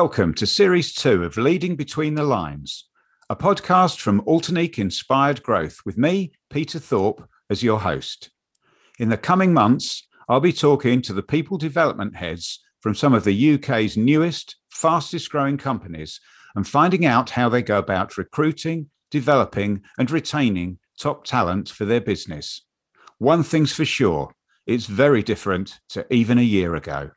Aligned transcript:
Welcome 0.00 0.34
to 0.34 0.46
Series 0.46 0.92
2 0.92 1.24
of 1.24 1.38
Leading 1.38 1.74
Between 1.74 2.16
the 2.16 2.22
Lines, 2.22 2.84
a 3.30 3.34
podcast 3.34 3.98
from 3.98 4.22
Alternate 4.26 4.78
Inspired 4.78 5.42
Growth 5.42 5.78
with 5.86 5.96
me, 5.96 6.32
Peter 6.50 6.78
Thorpe, 6.78 7.26
as 7.48 7.62
your 7.62 7.80
host. 7.80 8.28
In 8.98 9.08
the 9.08 9.16
coming 9.16 9.54
months, 9.54 10.06
I'll 10.28 10.40
be 10.40 10.52
talking 10.52 11.00
to 11.00 11.14
the 11.14 11.22
people 11.22 11.56
development 11.56 12.16
heads 12.16 12.62
from 12.82 12.94
some 12.94 13.14
of 13.14 13.24
the 13.24 13.54
UK's 13.54 13.96
newest, 13.96 14.56
fastest 14.68 15.30
growing 15.30 15.56
companies 15.56 16.20
and 16.54 16.68
finding 16.68 17.06
out 17.06 17.30
how 17.30 17.48
they 17.48 17.62
go 17.62 17.78
about 17.78 18.18
recruiting, 18.18 18.90
developing, 19.10 19.80
and 19.96 20.10
retaining 20.10 20.78
top 20.98 21.24
talent 21.24 21.70
for 21.70 21.86
their 21.86 22.02
business. 22.02 22.60
One 23.16 23.42
thing's 23.42 23.72
for 23.72 23.86
sure 23.86 24.34
it's 24.66 24.84
very 24.84 25.22
different 25.22 25.80
to 25.88 26.06
even 26.12 26.36
a 26.36 26.42
year 26.42 26.74
ago. 26.74 27.12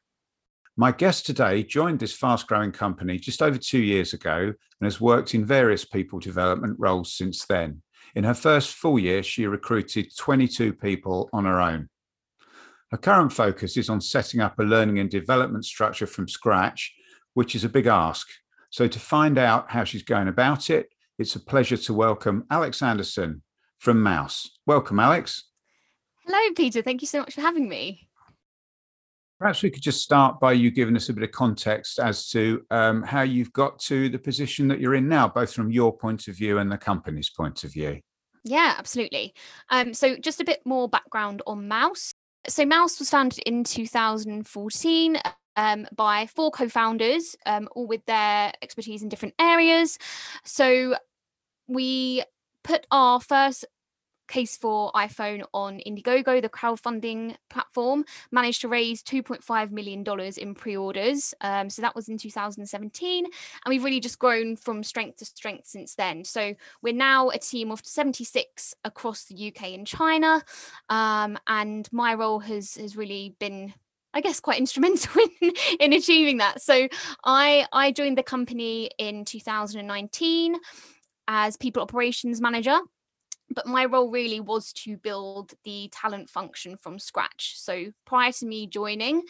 My 0.80 0.94
guest 0.94 1.26
today 1.26 1.64
joined 1.64 2.00
this 2.00 2.16
fast 2.16 2.48
growing 2.48 2.72
company 2.72 3.18
just 3.20 3.42
over 3.42 3.58
two 3.58 3.82
years 3.82 4.14
ago 4.14 4.38
and 4.38 4.86
has 4.86 5.02
worked 5.02 5.36
in 5.36 5.44
various 5.44 5.84
people 5.84 6.20
development 6.20 6.78
roles 6.80 7.12
since 7.12 7.46
then. 7.46 7.82
In 8.16 8.24
her 8.24 8.34
first 8.34 8.74
full 8.74 8.98
year, 8.98 9.22
she 9.22 9.46
recruited 9.46 10.16
22 10.16 10.72
people 10.72 11.30
on 11.34 11.44
her 11.44 11.60
own. 11.60 11.90
Her 12.92 12.98
current 12.98 13.34
focus 13.34 13.76
is 13.76 13.90
on 13.90 14.00
setting 14.00 14.40
up 14.40 14.58
a 14.58 14.64
learning 14.64 15.00
and 15.00 15.10
development 15.10 15.66
structure 15.66 16.08
from 16.08 16.30
scratch, 16.30 16.96
which 17.34 17.56
is 17.56 17.66
a 17.66 17.70
big 17.70 17.88
ask. 17.88 18.30
So, 18.70 18.88
to 18.88 19.00
find 19.00 19.38
out 19.38 19.72
how 19.72 19.84
she's 19.84 20.04
going 20.04 20.30
about 20.30 20.70
it, 20.70 20.88
it's 21.18 21.36
a 21.36 21.42
pleasure 21.42 21.76
to 21.76 21.94
welcome 21.94 22.46
Alex 22.50 22.82
Anderson 22.82 23.44
from 23.80 24.02
Mouse. 24.02 24.50
Welcome, 24.66 25.02
Alex. 25.02 25.44
Hello, 26.26 26.54
Peter. 26.56 26.82
Thank 26.82 27.02
you 27.02 27.08
so 27.08 27.20
much 27.20 27.34
for 27.34 27.42
having 27.42 27.68
me. 27.68 28.09
Perhaps 29.40 29.64
we 29.64 29.70
could 29.70 29.82
just 29.82 30.02
start 30.02 30.38
by 30.42 30.52
you 30.52 30.70
giving 30.70 30.98
us 30.98 31.08
a 31.08 31.14
bit 31.14 31.24
of 31.24 31.32
context 31.32 31.98
as 31.98 32.28
to 32.30 32.62
um, 32.72 33.02
how 33.04 33.22
you've 33.22 33.54
got 33.54 33.80
to 33.80 34.10
the 34.10 34.20
position 34.20 34.68
that 34.68 34.82
you're 34.82 34.96
in 34.96 35.08
now, 35.08 35.30
both 35.30 35.54
from 35.54 35.72
your 35.72 35.96
point 35.96 36.28
of 36.28 36.36
view 36.36 36.58
and 36.58 36.70
the 36.70 36.78
company's 36.78 37.30
point 37.30 37.64
of 37.64 37.72
view. 37.72 38.02
Yeah, 38.44 38.76
absolutely. 38.78 39.34
Um, 39.70 39.94
so, 39.94 40.18
just 40.18 40.42
a 40.42 40.46
bit 40.46 40.60
more 40.66 40.90
background 40.90 41.42
on 41.48 41.70
Mouse. 41.70 42.12
So, 42.50 42.66
Mouse 42.66 43.00
was 43.00 43.10
founded 43.10 43.40
in 43.46 43.64
2014 43.64 45.18
um, 45.56 45.88
by 45.96 46.26
four 46.26 46.52
co 46.52 46.68
founders, 46.68 47.36
um, 47.46 47.70
all 47.76 47.88
with 47.88 48.06
their 48.06 48.52
expertise 48.62 49.04
in 49.04 49.10
different 49.10 49.36
areas. 49.40 49.98
So, 50.44 50.98
we 51.68 52.24
put 52.66 52.86
our 52.92 53.22
first 53.22 53.66
case 54.30 54.56
for 54.56 54.92
iPhone 54.94 55.44
on 55.54 55.82
Indiegogo, 55.86 56.42
the 56.42 56.50
crowdfunding 56.50 57.36
platform, 57.50 58.06
managed 58.32 58.62
to 58.62 58.68
raise 58.68 59.04
$2.5 59.04 59.72
million 59.72 60.06
in 60.38 60.56
pre 60.56 60.78
orders. 60.78 61.34
Um, 61.42 61.70
so 61.70 61.82
that 61.82 61.96
was 61.96 62.08
in 62.08 62.18
2017. 62.18 63.26
And 63.26 63.32
we've 63.68 63.84
really 63.84 64.00
just 64.00 64.20
grown 64.20 64.56
from 64.56 64.84
strength 64.84 65.18
to 65.18 65.26
strength 65.26 65.68
since 65.68 65.96
then. 65.96 66.24
So 66.24 66.56
we're 66.82 66.94
now 66.94 67.30
a 67.30 67.38
team 67.38 67.72
of 67.72 67.86
76 67.86 68.74
across 68.86 69.26
the 69.26 69.50
UK 69.50 69.74
and 69.74 69.86
China. 69.86 70.42
Um, 70.90 71.38
and 71.48 71.90
my 71.92 72.14
role 72.14 72.40
has, 72.40 72.76
has 72.76 72.96
really 72.96 73.36
been 73.40 73.74
I 74.12 74.22
guess 74.22 74.40
quite 74.40 74.58
instrumental 74.60 75.22
in, 75.42 75.52
in 75.80 75.94
achieving 75.94 76.38
that. 76.38 76.62
So 76.62 76.88
I 77.24 77.68
I 77.72 77.92
joined 77.92 78.18
the 78.18 78.24
company 78.24 78.90
in 78.98 79.24
2019 79.24 80.56
as 81.28 81.58
people 81.58 81.84
operations 81.84 82.42
manager 82.42 82.80
but 83.56 83.68
my 83.68 83.86
role 83.86 84.10
really 84.10 84.40
was 84.40 84.74
to 84.74 84.98
build 84.98 85.54
the 85.64 85.90
talent 85.92 86.30
function 86.30 86.78
from 86.78 87.00
scratch. 87.00 87.54
So 87.58 87.92
prior 88.06 88.32
to 88.34 88.46
me 88.46 88.68
joining, 88.68 89.24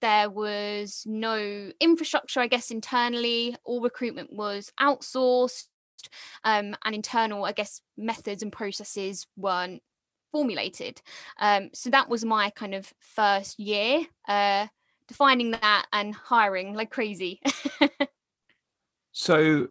there 0.00 0.30
was 0.30 1.02
no 1.06 1.70
infrastructure, 1.80 2.40
I 2.40 2.48
guess, 2.48 2.70
internally. 2.70 3.56
All 3.64 3.80
recruitment 3.80 4.32
was 4.32 4.70
outsourced, 4.80 5.64
um, 6.44 6.76
and 6.84 6.94
internal, 6.94 7.44
I 7.44 7.52
guess, 7.52 7.80
methods 7.96 8.42
and 8.42 8.52
processes 8.52 9.26
weren't 9.36 9.82
formulated. 10.32 11.00
Um, 11.38 11.70
so 11.72 11.90
that 11.90 12.08
was 12.08 12.24
my 12.24 12.50
kind 12.50 12.74
of 12.74 12.92
first 13.00 13.58
year, 13.58 14.04
uh, 14.28 14.66
defining 15.08 15.52
that 15.52 15.86
and 15.92 16.14
hiring 16.14 16.74
like 16.74 16.90
crazy. 16.90 17.40
so, 19.12 19.68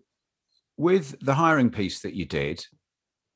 with 0.78 1.16
the 1.22 1.36
hiring 1.36 1.70
piece 1.70 2.02
that 2.02 2.16
you 2.16 2.26
did, 2.26 2.66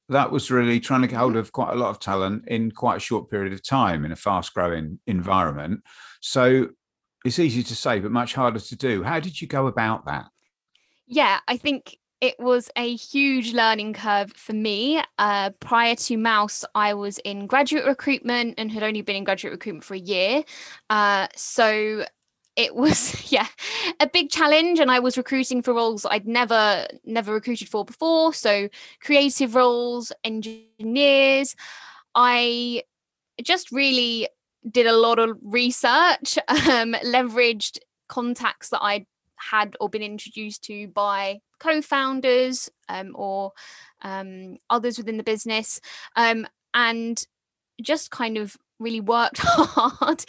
that 0.10 0.32
was 0.32 0.52
really 0.52 0.80
trying 0.80 1.02
to 1.02 1.08
get 1.08 1.18
hold 1.18 1.36
of 1.36 1.52
quite 1.52 1.72
a 1.72 1.76
lot 1.76 1.90
of 1.90 2.00
talent 2.00 2.48
in 2.48 2.72
quite 2.72 2.98
a 2.98 3.00
short 3.00 3.30
period 3.30 3.54
of 3.54 3.64
time 3.64 4.06
in 4.06 4.12
a 4.12 4.16
fast 4.16 4.54
growing 4.54 5.00
environment. 5.08 5.82
So 6.20 6.70
it's 7.26 7.40
easy 7.40 7.64
to 7.64 7.76
say, 7.76 8.00
but 8.00 8.12
much 8.12 8.34
harder 8.34 8.60
to 8.60 8.76
do. 8.76 9.04
How 9.04 9.20
did 9.20 9.40
you 9.42 9.48
go 9.48 9.68
about 9.68 10.06
that? 10.06 10.26
Yeah, 11.08 11.40
I 11.48 11.58
think 11.58 11.98
it 12.22 12.36
was 12.40 12.70
a 12.76 12.96
huge 12.96 13.54
learning 13.54 13.94
curve 13.94 14.34
for 14.34 14.54
me. 14.54 15.02
Uh, 15.18 15.52
prior 15.60 15.96
to 15.96 16.18
Mouse, 16.18 16.66
I 16.76 16.94
was 16.94 17.18
in 17.20 17.48
graduate 17.48 17.86
recruitment 17.86 18.56
and 18.58 18.72
had 18.72 18.84
only 18.84 19.02
been 19.02 19.16
in 19.16 19.24
graduate 19.24 19.54
recruitment 19.54 19.86
for 19.86 19.94
a 19.94 20.00
year. 20.00 20.44
Uh, 20.90 21.28
so 21.36 22.06
it 22.56 22.76
was 22.76 23.32
yeah 23.32 23.48
a 24.00 24.08
big 24.08 24.30
challenge 24.30 24.80
and 24.80 24.92
i 24.92 25.00
was 25.00 25.18
recruiting 25.18 25.62
for 25.62 25.74
roles 25.74 26.06
i'd 26.10 26.28
never 26.28 26.86
never 27.06 27.34
recruited 27.34 27.70
for 27.70 27.86
before. 27.86 28.34
So 28.34 28.70
creative 29.02 29.56
roles 29.56 30.12
engineers. 30.24 31.56
I 32.16 32.84
just 33.42 33.72
really 33.72 34.28
did 34.70 34.88
a 34.88 34.96
lot 34.96 35.20
of 35.20 35.38
research 35.42 36.38
um, 36.48 36.96
leveraged 37.04 37.80
contacts 38.08 38.70
that 38.70 38.82
i'd 38.82 39.06
had 39.40 39.76
or 39.80 39.90
been 39.90 40.02
introduced 40.02 40.64
to 40.66 40.88
by 40.90 41.40
co-founders 41.60 42.70
um, 42.88 43.12
or 43.16 43.52
um, 44.02 44.58
others 44.70 44.98
within 44.98 45.18
the 45.18 45.24
business. 45.24 45.80
Um, 46.16 46.48
and 46.74 47.22
just 47.82 48.12
kind 48.12 48.38
of 48.38 48.58
really 48.80 49.02
worked 49.02 49.38
hard 49.42 50.24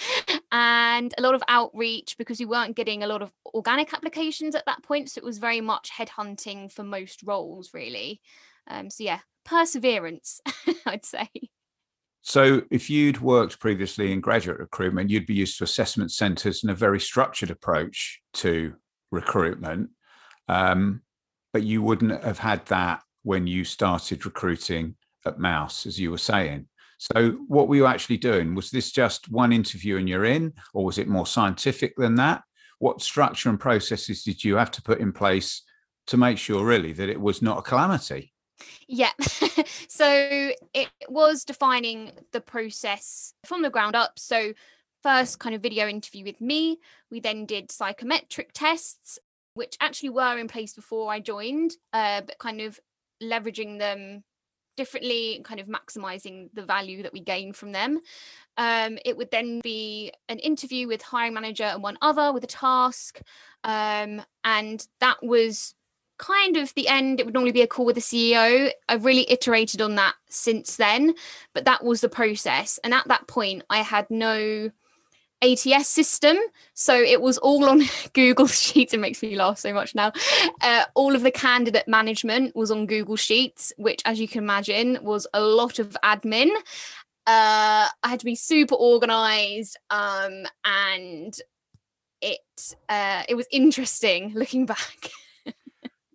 and 0.52 1.14
a 1.16 1.22
lot 1.22 1.34
of 1.34 1.42
outreach 1.48 2.16
because 2.18 2.38
we 2.40 2.46
weren't 2.46 2.76
getting 2.76 3.02
a 3.02 3.06
lot 3.06 3.22
of 3.22 3.32
organic 3.54 3.92
applications 3.94 4.54
at 4.54 4.66
that 4.66 4.82
point. 4.82 5.10
So 5.10 5.20
it 5.20 5.24
was 5.24 5.38
very 5.38 5.60
much 5.60 5.90
headhunting 5.96 6.72
for 6.72 6.82
most 6.82 7.22
roles, 7.22 7.72
really. 7.72 8.20
Um, 8.68 8.90
so 8.90 9.04
yeah, 9.04 9.20
perseverance, 9.44 10.40
I'd 10.86 11.04
say. 11.04 11.28
So, 12.22 12.62
if 12.70 12.90
you'd 12.90 13.22
worked 13.22 13.60
previously 13.60 14.12
in 14.12 14.20
graduate 14.20 14.58
recruitment, 14.58 15.08
you'd 15.08 15.26
be 15.26 15.34
used 15.34 15.56
to 15.58 15.64
assessment 15.64 16.12
centres 16.12 16.62
and 16.62 16.70
a 16.70 16.74
very 16.74 17.00
structured 17.00 17.50
approach 17.50 18.20
to 18.34 18.74
recruitment. 19.10 19.90
Um, 20.46 21.00
but 21.52 21.62
you 21.62 21.82
wouldn't 21.82 22.22
have 22.22 22.38
had 22.38 22.66
that 22.66 23.02
when 23.22 23.46
you 23.46 23.64
started 23.64 24.24
recruiting 24.26 24.96
at 25.24 25.38
Mouse, 25.38 25.86
as 25.86 25.98
you 25.98 26.10
were 26.10 26.18
saying. 26.18 26.66
So, 27.00 27.30
what 27.48 27.66
were 27.66 27.76
you 27.76 27.86
actually 27.86 28.18
doing? 28.18 28.54
Was 28.54 28.70
this 28.70 28.92
just 28.92 29.30
one 29.30 29.54
interview 29.54 29.96
and 29.96 30.06
you're 30.06 30.26
in, 30.26 30.52
or 30.74 30.84
was 30.84 30.98
it 30.98 31.08
more 31.08 31.26
scientific 31.26 31.96
than 31.96 32.16
that? 32.16 32.42
What 32.78 33.00
structure 33.00 33.48
and 33.48 33.58
processes 33.58 34.22
did 34.22 34.44
you 34.44 34.56
have 34.56 34.70
to 34.72 34.82
put 34.82 35.00
in 35.00 35.10
place 35.10 35.62
to 36.08 36.18
make 36.18 36.36
sure, 36.36 36.62
really, 36.62 36.92
that 36.92 37.08
it 37.08 37.18
was 37.18 37.40
not 37.40 37.56
a 37.56 37.62
calamity? 37.62 38.34
Yeah. 38.86 39.12
so, 39.88 40.50
it 40.74 40.90
was 41.08 41.46
defining 41.46 42.12
the 42.32 42.40
process 42.42 43.32
from 43.46 43.62
the 43.62 43.70
ground 43.70 43.96
up. 43.96 44.18
So, 44.18 44.52
first 45.02 45.38
kind 45.38 45.54
of 45.54 45.62
video 45.62 45.88
interview 45.88 46.22
with 46.22 46.42
me. 46.42 46.80
We 47.10 47.20
then 47.20 47.46
did 47.46 47.72
psychometric 47.72 48.50
tests, 48.52 49.18
which 49.54 49.74
actually 49.80 50.10
were 50.10 50.36
in 50.36 50.48
place 50.48 50.74
before 50.74 51.10
I 51.10 51.20
joined, 51.20 51.72
uh, 51.94 52.20
but 52.20 52.36
kind 52.36 52.60
of 52.60 52.78
leveraging 53.22 53.78
them 53.78 54.22
differently, 54.76 55.40
kind 55.44 55.60
of 55.60 55.66
maximizing 55.66 56.48
the 56.54 56.64
value 56.64 57.02
that 57.02 57.12
we 57.12 57.20
gain 57.20 57.52
from 57.52 57.72
them. 57.72 58.00
Um, 58.56 58.98
it 59.04 59.16
would 59.16 59.30
then 59.30 59.60
be 59.62 60.12
an 60.28 60.38
interview 60.38 60.86
with 60.86 61.02
hiring 61.02 61.34
manager 61.34 61.64
and 61.64 61.82
one 61.82 61.98
other 62.02 62.32
with 62.32 62.44
a 62.44 62.48
task. 62.48 63.20
Um, 63.64 64.22
and 64.44 64.86
that 65.00 65.22
was 65.22 65.74
kind 66.18 66.56
of 66.56 66.72
the 66.74 66.86
end. 66.86 67.18
It 67.18 67.26
would 67.26 67.34
normally 67.34 67.52
be 67.52 67.62
a 67.62 67.66
call 67.66 67.86
with 67.86 67.96
the 67.96 68.00
CEO. 68.00 68.70
I've 68.88 69.04
really 69.04 69.30
iterated 69.30 69.80
on 69.80 69.94
that 69.96 70.14
since 70.28 70.76
then, 70.76 71.14
but 71.54 71.64
that 71.64 71.82
was 71.82 72.02
the 72.02 72.08
process. 72.08 72.78
And 72.84 72.92
at 72.92 73.08
that 73.08 73.26
point, 73.26 73.64
I 73.70 73.78
had 73.78 74.06
no 74.10 74.70
ATS 75.42 75.88
system. 75.88 76.36
So 76.74 76.94
it 76.94 77.20
was 77.20 77.38
all 77.38 77.68
on 77.68 77.82
Google 78.12 78.46
Sheets. 78.46 78.94
It 78.94 79.00
makes 79.00 79.22
me 79.22 79.36
laugh 79.36 79.58
so 79.58 79.72
much 79.72 79.94
now. 79.94 80.12
Uh, 80.60 80.84
all 80.94 81.14
of 81.14 81.22
the 81.22 81.30
candidate 81.30 81.88
management 81.88 82.54
was 82.54 82.70
on 82.70 82.86
Google 82.86 83.16
Sheets, 83.16 83.72
which, 83.76 84.02
as 84.04 84.20
you 84.20 84.28
can 84.28 84.42
imagine, 84.42 84.98
was 85.02 85.26
a 85.32 85.40
lot 85.40 85.78
of 85.78 85.96
admin. 86.04 86.50
Uh, 87.26 87.86
I 88.02 88.08
had 88.08 88.20
to 88.20 88.24
be 88.24 88.34
super 88.34 88.74
organized 88.74 89.78
um, 89.90 90.46
and 90.64 91.38
it 92.20 92.76
uh, 92.88 93.22
it 93.28 93.34
was 93.34 93.46
interesting 93.50 94.32
looking 94.34 94.66
back. 94.66 95.10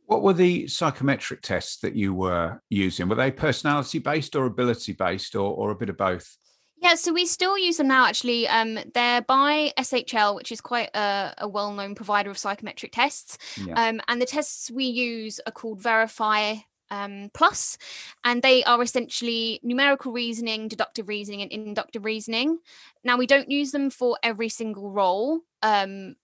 what 0.05 0.21
were 0.21 0.33
the 0.33 0.67
psychometric 0.67 1.41
tests 1.41 1.77
that 1.77 1.95
you 1.95 2.13
were 2.13 2.61
using? 2.69 3.07
Were 3.07 3.15
they 3.15 3.31
personality 3.31 3.99
based 3.99 4.35
or 4.35 4.45
ability 4.45 4.93
based 4.93 5.35
or, 5.35 5.55
or 5.55 5.71
a 5.71 5.75
bit 5.75 5.89
of 5.89 5.97
both? 5.97 6.37
Yeah, 6.77 6.95
so 6.95 7.13
we 7.13 7.25
still 7.25 7.57
use 7.57 7.77
them 7.77 7.87
now. 7.87 8.05
Actually, 8.05 8.47
um, 8.47 8.77
they're 8.93 9.21
by 9.21 9.71
SHL, 9.77 10.35
which 10.35 10.51
is 10.51 10.61
quite 10.61 10.89
a, 10.93 11.33
a 11.39 11.47
well-known 11.47 11.95
provider 11.95 12.29
of 12.29 12.37
psychometric 12.37 12.91
tests. 12.91 13.37
Yeah. 13.57 13.73
Um, 13.73 14.01
and 14.07 14.21
the 14.21 14.25
tests 14.25 14.69
we 14.69 14.85
use 14.85 15.39
are 15.47 15.51
called 15.51 15.81
Verify 15.81 16.55
um, 16.91 17.31
Plus, 17.33 17.77
and 18.23 18.41
they 18.41 18.63
are 18.65 18.81
essentially 18.81 19.59
numerical 19.63 20.11
reasoning, 20.11 20.67
deductive 20.67 21.07
reasoning, 21.07 21.41
and 21.41 21.51
inductive 21.51 22.05
reasoning. 22.05 22.59
Now, 23.03 23.17
we 23.17 23.25
don't 23.25 23.49
use 23.49 23.71
them 23.71 23.89
for 23.89 24.17
every 24.21 24.49
single 24.49 24.91
role. 24.91 25.41
Um, 25.61 26.15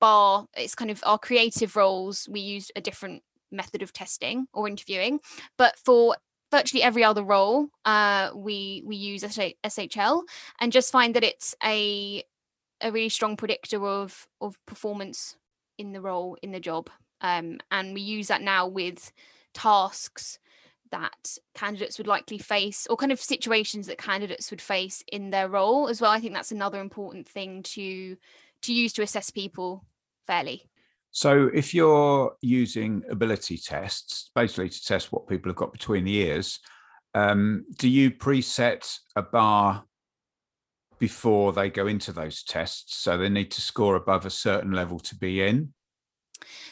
bar, 0.00 0.46
it's 0.56 0.74
kind 0.74 0.90
of 0.90 1.02
our 1.06 1.18
creative 1.18 1.76
roles. 1.76 2.28
We 2.28 2.40
use 2.40 2.70
a 2.76 2.80
different 2.80 3.22
method 3.50 3.82
of 3.82 3.92
testing 3.92 4.46
or 4.52 4.68
interviewing, 4.68 5.20
but 5.56 5.78
for 5.78 6.16
virtually 6.50 6.82
every 6.82 7.04
other 7.04 7.22
role, 7.22 7.68
uh, 7.84 8.30
we 8.34 8.82
we 8.84 8.96
use 8.96 9.22
SHL 9.22 10.22
and 10.60 10.72
just 10.72 10.92
find 10.92 11.14
that 11.14 11.24
it's 11.24 11.54
a 11.64 12.22
a 12.80 12.90
really 12.90 13.08
strong 13.08 13.36
predictor 13.36 13.86
of 13.86 14.26
of 14.40 14.58
performance 14.66 15.36
in 15.78 15.92
the 15.92 16.00
role 16.00 16.36
in 16.42 16.52
the 16.52 16.60
job. 16.60 16.90
Um, 17.22 17.58
and 17.70 17.94
we 17.94 18.00
use 18.00 18.28
that 18.28 18.42
now 18.42 18.66
with 18.66 19.12
tasks 19.52 20.38
that 20.90 21.38
candidates 21.54 21.98
would 21.98 22.06
likely 22.06 22.38
face 22.38 22.86
or 22.88 22.96
kind 22.96 23.12
of 23.12 23.20
situations 23.20 23.86
that 23.86 23.98
candidates 23.98 24.50
would 24.50 24.60
face 24.60 25.02
in 25.12 25.30
their 25.30 25.48
role 25.48 25.88
as 25.88 26.00
well 26.00 26.10
i 26.10 26.18
think 26.18 26.34
that's 26.34 26.52
another 26.52 26.80
important 26.80 27.28
thing 27.28 27.62
to 27.62 28.16
to 28.62 28.72
use 28.72 28.92
to 28.92 29.02
assess 29.02 29.30
people 29.30 29.84
fairly 30.26 30.68
so 31.10 31.50
if 31.52 31.74
you're 31.74 32.34
using 32.40 33.02
ability 33.10 33.58
tests 33.58 34.30
basically 34.34 34.68
to 34.68 34.84
test 34.84 35.12
what 35.12 35.28
people 35.28 35.50
have 35.50 35.56
got 35.56 35.72
between 35.72 36.04
the 36.04 36.14
ears 36.14 36.60
um, 37.14 37.64
do 37.78 37.88
you 37.88 38.10
preset 38.10 38.98
a 39.16 39.22
bar 39.22 39.84
before 40.98 41.52
they 41.52 41.70
go 41.70 41.86
into 41.86 42.12
those 42.12 42.42
tests? 42.42 42.96
So 42.96 43.18
they 43.18 43.28
need 43.28 43.50
to 43.52 43.60
score 43.60 43.96
above 43.96 44.26
a 44.26 44.30
certain 44.30 44.72
level 44.72 45.00
to 45.00 45.16
be 45.16 45.42
in? 45.42 45.72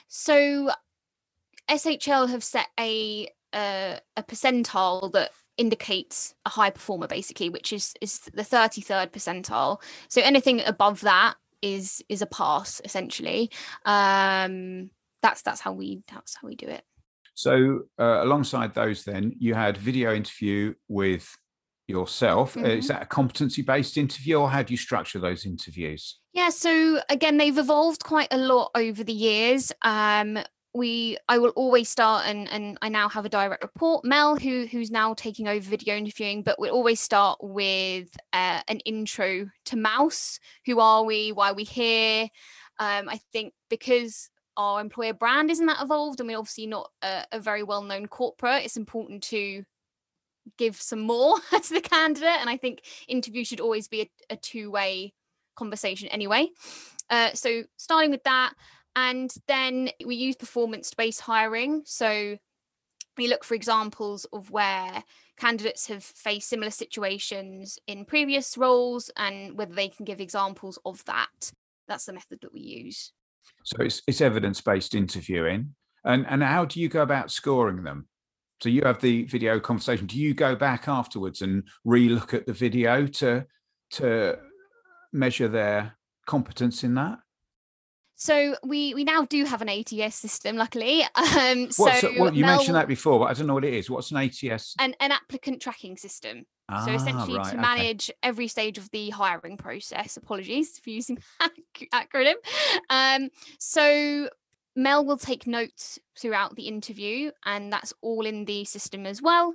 So 0.06 0.70
SHL 1.68 2.28
have 2.28 2.44
set 2.44 2.68
a 2.78 3.28
uh, 3.52 3.96
a 4.16 4.22
percentile 4.22 5.10
that 5.12 5.30
indicates 5.56 6.34
a 6.44 6.50
high 6.50 6.70
performer 6.70 7.08
basically 7.08 7.48
which 7.48 7.72
is 7.72 7.94
is 8.00 8.20
the 8.20 8.42
33rd 8.42 9.10
percentile. 9.10 9.80
So 10.08 10.20
anything 10.22 10.62
above 10.64 11.00
that 11.00 11.34
is 11.62 12.02
is 12.08 12.22
a 12.22 12.26
pass 12.26 12.80
essentially. 12.84 13.50
Um 13.84 14.90
that's 15.22 15.42
that's 15.42 15.60
how 15.60 15.72
we 15.72 16.02
that's 16.12 16.36
how 16.40 16.48
we 16.48 16.56
do 16.56 16.66
it. 16.66 16.82
So 17.34 17.82
uh, 17.98 18.24
alongside 18.24 18.74
those 18.74 19.04
then 19.04 19.34
you 19.38 19.54
had 19.54 19.76
video 19.76 20.14
interview 20.14 20.74
with 20.88 21.36
yourself. 21.86 22.54
Mm-hmm. 22.54 22.66
is 22.66 22.88
that 22.88 23.02
a 23.02 23.06
competency 23.06 23.62
based 23.62 23.96
interview 23.96 24.36
or 24.36 24.50
how 24.50 24.62
do 24.62 24.72
you 24.72 24.78
structure 24.78 25.18
those 25.18 25.46
interviews? 25.46 26.18
Yeah 26.32 26.50
so 26.50 27.00
again 27.08 27.36
they've 27.36 27.56
evolved 27.56 28.04
quite 28.04 28.28
a 28.30 28.38
lot 28.38 28.70
over 28.74 29.04
the 29.04 29.12
years. 29.12 29.72
Um 29.82 30.38
we 30.74 31.16
I 31.28 31.38
will 31.38 31.50
always 31.50 31.88
start 31.88 32.26
and 32.26 32.48
and 32.50 32.78
I 32.82 32.88
now 32.88 33.08
have 33.08 33.24
a 33.24 33.28
direct 33.28 33.62
report. 33.62 34.04
Mel 34.04 34.36
who 34.36 34.66
who's 34.66 34.90
now 34.90 35.14
taking 35.14 35.48
over 35.48 35.68
video 35.68 35.96
interviewing 35.96 36.42
but 36.42 36.60
we 36.60 36.70
always 36.70 37.00
start 37.00 37.38
with 37.42 38.08
uh, 38.32 38.60
an 38.68 38.80
intro 38.80 39.48
to 39.66 39.76
Mouse. 39.76 40.38
Who 40.66 40.80
are 40.80 41.04
we? 41.04 41.32
Why 41.32 41.50
are 41.50 41.54
we 41.54 41.64
here? 41.64 42.28
Um, 42.78 43.08
I 43.08 43.20
think 43.32 43.54
because 43.70 44.30
our 44.56 44.80
employer 44.80 45.14
brand 45.14 45.50
isn't 45.50 45.66
that 45.66 45.82
evolved 45.82 46.20
and 46.20 46.28
we're 46.28 46.38
obviously 46.38 46.66
not 46.66 46.90
a, 47.02 47.24
a 47.32 47.40
very 47.40 47.62
well 47.62 47.82
known 47.82 48.06
corporate 48.06 48.64
it's 48.64 48.76
important 48.76 49.22
to 49.22 49.62
give 50.56 50.80
some 50.80 51.00
more 51.00 51.36
to 51.62 51.74
the 51.74 51.80
candidate 51.80 52.40
and 52.40 52.50
I 52.50 52.56
think 52.56 52.82
interview 53.06 53.44
should 53.44 53.60
always 53.60 53.88
be 53.88 54.02
a, 54.02 54.34
a 54.34 54.36
two 54.36 54.70
way 54.70 55.14
conversation 55.56 56.08
anyway. 56.08 56.48
Uh, 57.10 57.32
so 57.34 57.64
starting 57.76 58.10
with 58.10 58.22
that 58.24 58.54
and 58.98 59.32
then 59.46 59.90
we 60.04 60.16
use 60.16 60.34
performance 60.34 60.92
based 60.92 61.20
hiring. 61.20 61.82
So 61.84 62.36
we 63.16 63.28
look 63.28 63.44
for 63.44 63.54
examples 63.54 64.24
of 64.32 64.50
where 64.50 65.04
candidates 65.38 65.86
have 65.86 66.02
faced 66.02 66.48
similar 66.48 66.70
situations 66.70 67.78
in 67.86 68.04
previous 68.04 68.58
roles 68.58 69.08
and 69.16 69.56
whether 69.56 69.72
they 69.72 69.88
can 69.88 70.04
give 70.04 70.20
examples 70.20 70.80
of 70.84 71.04
that. 71.04 71.52
That's 71.86 72.06
the 72.06 72.12
method 72.12 72.40
that 72.42 72.52
we 72.52 72.60
use. 72.60 73.12
So 73.62 73.84
it's, 73.84 74.02
it's 74.08 74.20
evidence 74.20 74.60
based 74.60 74.96
interviewing. 74.96 75.76
And, 76.04 76.26
and 76.26 76.42
how 76.42 76.64
do 76.64 76.80
you 76.80 76.88
go 76.88 77.02
about 77.02 77.30
scoring 77.30 77.84
them? 77.84 78.08
So 78.60 78.68
you 78.68 78.82
have 78.84 79.00
the 79.00 79.26
video 79.26 79.60
conversation. 79.60 80.06
Do 80.06 80.18
you 80.18 80.34
go 80.34 80.56
back 80.56 80.88
afterwards 80.88 81.40
and 81.40 81.68
re-look 81.84 82.34
at 82.34 82.46
the 82.46 82.52
video 82.52 83.06
to 83.06 83.46
to 83.90 84.38
measure 85.12 85.48
their 85.48 85.96
competence 86.26 86.82
in 86.82 86.94
that? 86.94 87.18
So 88.20 88.56
we 88.64 88.94
we 88.94 89.04
now 89.04 89.24
do 89.26 89.44
have 89.44 89.62
an 89.62 89.68
ATS 89.68 90.16
system, 90.16 90.56
luckily. 90.56 91.04
Um, 91.38 91.70
so 91.70 91.84
well, 92.18 92.34
you 92.34 92.44
Mel, 92.44 92.56
mentioned 92.56 92.74
that 92.74 92.88
before, 92.88 93.20
but 93.20 93.26
I 93.26 93.34
don't 93.34 93.46
know 93.46 93.54
what 93.54 93.64
it 93.64 93.74
is. 93.74 93.88
What's 93.88 94.10
an 94.10 94.16
ATS? 94.16 94.74
An 94.80 94.94
an 94.98 95.12
applicant 95.12 95.62
tracking 95.62 95.96
system. 95.96 96.46
Ah, 96.68 96.84
so 96.84 96.92
essentially 96.92 97.38
right, 97.38 97.52
to 97.52 97.56
manage 97.56 98.10
okay. 98.10 98.18
every 98.22 98.48
stage 98.48 98.76
of 98.76 98.90
the 98.90 99.10
hiring 99.10 99.56
process. 99.56 100.16
Apologies 100.16 100.78
for 100.78 100.90
using 100.90 101.18
that 101.40 101.52
acronym. 101.92 102.34
Um, 102.90 103.28
so 103.58 104.28
Mel 104.74 105.04
will 105.04 105.16
take 105.16 105.46
notes 105.46 105.98
throughout 106.18 106.56
the 106.56 106.66
interview, 106.66 107.30
and 107.44 107.72
that's 107.72 107.94
all 108.00 108.26
in 108.26 108.46
the 108.46 108.64
system 108.64 109.06
as 109.06 109.22
well. 109.22 109.54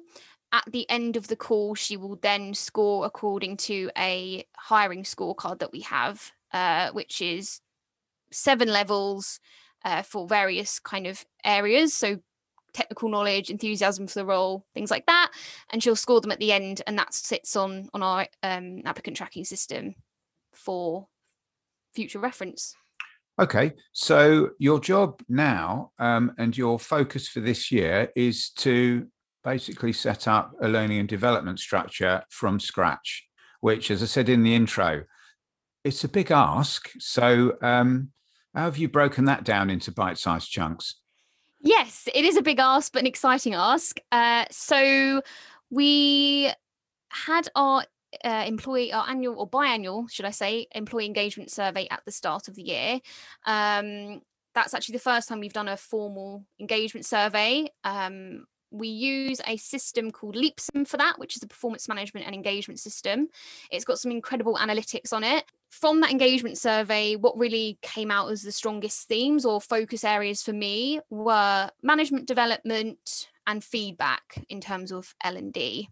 At 0.53 0.65
the 0.71 0.89
end 0.89 1.17
of 1.17 1.27
the 1.27 1.35
call, 1.35 1.75
she 1.75 1.97
will 1.97 2.17
then 2.21 2.53
score 2.53 3.05
according 3.05 3.57
to 3.57 3.89
a 3.97 4.45
hiring 4.55 5.03
scorecard 5.03 5.59
that 5.59 5.71
we 5.73 5.81
have, 5.81 6.31
uh, 6.53 6.91
which 6.91 7.21
is 7.21 7.59
seven 8.33 8.67
levels 8.67 9.39
uh, 9.85 10.01
for 10.01 10.27
various 10.27 10.79
kind 10.79 11.07
of 11.07 11.25
areas. 11.43 11.93
So 11.93 12.19
technical 12.73 13.09
knowledge, 13.09 13.49
enthusiasm 13.49 14.07
for 14.07 14.19
the 14.19 14.25
role, 14.25 14.65
things 14.73 14.91
like 14.91 15.05
that. 15.05 15.31
And 15.71 15.81
she'll 15.81 15.95
score 15.95 16.21
them 16.21 16.31
at 16.31 16.39
the 16.39 16.51
end, 16.51 16.81
and 16.87 16.97
that 16.97 17.13
sits 17.13 17.55
on 17.55 17.89
on 17.93 18.03
our 18.03 18.27
um, 18.41 18.81
applicant 18.85 19.17
tracking 19.17 19.45
system 19.45 19.95
for 20.53 21.07
future 21.93 22.19
reference. 22.19 22.75
Okay, 23.39 23.73
so 23.93 24.49
your 24.59 24.79
job 24.79 25.21
now 25.27 25.91
um, 25.97 26.33
and 26.37 26.55
your 26.55 26.77
focus 26.77 27.27
for 27.27 27.39
this 27.39 27.71
year 27.71 28.11
is 28.15 28.51
to 28.51 29.07
basically 29.43 29.91
set 29.91 30.27
up 30.27 30.53
a 30.61 30.67
learning 30.67 30.99
and 30.99 31.09
development 31.09 31.59
structure 31.59 32.23
from 32.29 32.59
scratch, 32.59 33.27
which, 33.59 33.89
as 33.89 34.03
I 34.03 34.05
said 34.05 34.29
in 34.29 34.43
the 34.43 34.55
intro, 34.55 35.03
it's 35.83 36.03
a 36.03 36.09
big 36.09 36.31
ask. 36.31 36.89
So, 36.99 37.57
um, 37.61 38.11
how 38.53 38.65
have 38.65 38.77
you 38.77 38.87
broken 38.87 39.25
that 39.25 39.43
down 39.43 39.69
into 39.69 39.91
bite 39.91 40.17
sized 40.17 40.49
chunks? 40.49 40.95
Yes, 41.59 42.07
it 42.13 42.25
is 42.25 42.35
a 42.35 42.41
big 42.41 42.59
ask, 42.59 42.91
but 42.91 43.01
an 43.01 43.07
exciting 43.07 43.53
ask. 43.53 43.97
Uh, 44.11 44.45
so 44.51 45.21
we 45.69 46.51
had 47.09 47.47
our 47.55 47.85
uh, 48.23 48.43
employee, 48.45 48.91
our 48.91 49.07
annual 49.09 49.39
or 49.39 49.49
biannual, 49.49 50.09
should 50.11 50.25
I 50.25 50.31
say, 50.31 50.67
employee 50.75 51.05
engagement 51.05 51.51
survey 51.51 51.87
at 51.89 52.01
the 52.05 52.11
start 52.11 52.47
of 52.47 52.55
the 52.55 52.63
year. 52.63 52.99
Um, 53.45 54.21
that's 54.53 54.73
actually 54.73 54.93
the 54.93 54.99
first 54.99 55.29
time 55.29 55.39
we've 55.39 55.53
done 55.53 55.67
a 55.67 55.77
formal 55.77 56.45
engagement 56.59 57.05
survey. 57.05 57.69
Um, 57.83 58.45
we 58.69 58.87
use 58.87 59.39
a 59.47 59.57
system 59.57 60.11
called 60.11 60.35
Leapsome 60.35 60.87
for 60.87 60.97
that, 60.97 61.17
which 61.17 61.35
is 61.37 61.43
a 61.43 61.47
performance 61.47 61.87
management 61.87 62.25
and 62.25 62.35
engagement 62.35 62.79
system. 62.79 63.29
It's 63.71 63.85
got 63.85 63.99
some 63.99 64.11
incredible 64.11 64.57
analytics 64.57 65.13
on 65.13 65.23
it. 65.23 65.45
From 65.81 66.01
that 66.01 66.11
engagement 66.11 66.59
survey, 66.59 67.15
what 67.15 67.35
really 67.35 67.79
came 67.81 68.11
out 68.11 68.31
as 68.31 68.43
the 68.43 68.51
strongest 68.51 69.07
themes 69.07 69.43
or 69.43 69.59
focus 69.59 70.03
areas 70.03 70.43
for 70.43 70.53
me 70.53 70.99
were 71.09 71.67
management 71.81 72.27
development 72.27 73.27
and 73.47 73.63
feedback 73.63 74.45
in 74.49 74.61
terms 74.61 74.91
of 74.91 75.15
L&D. 75.23 75.89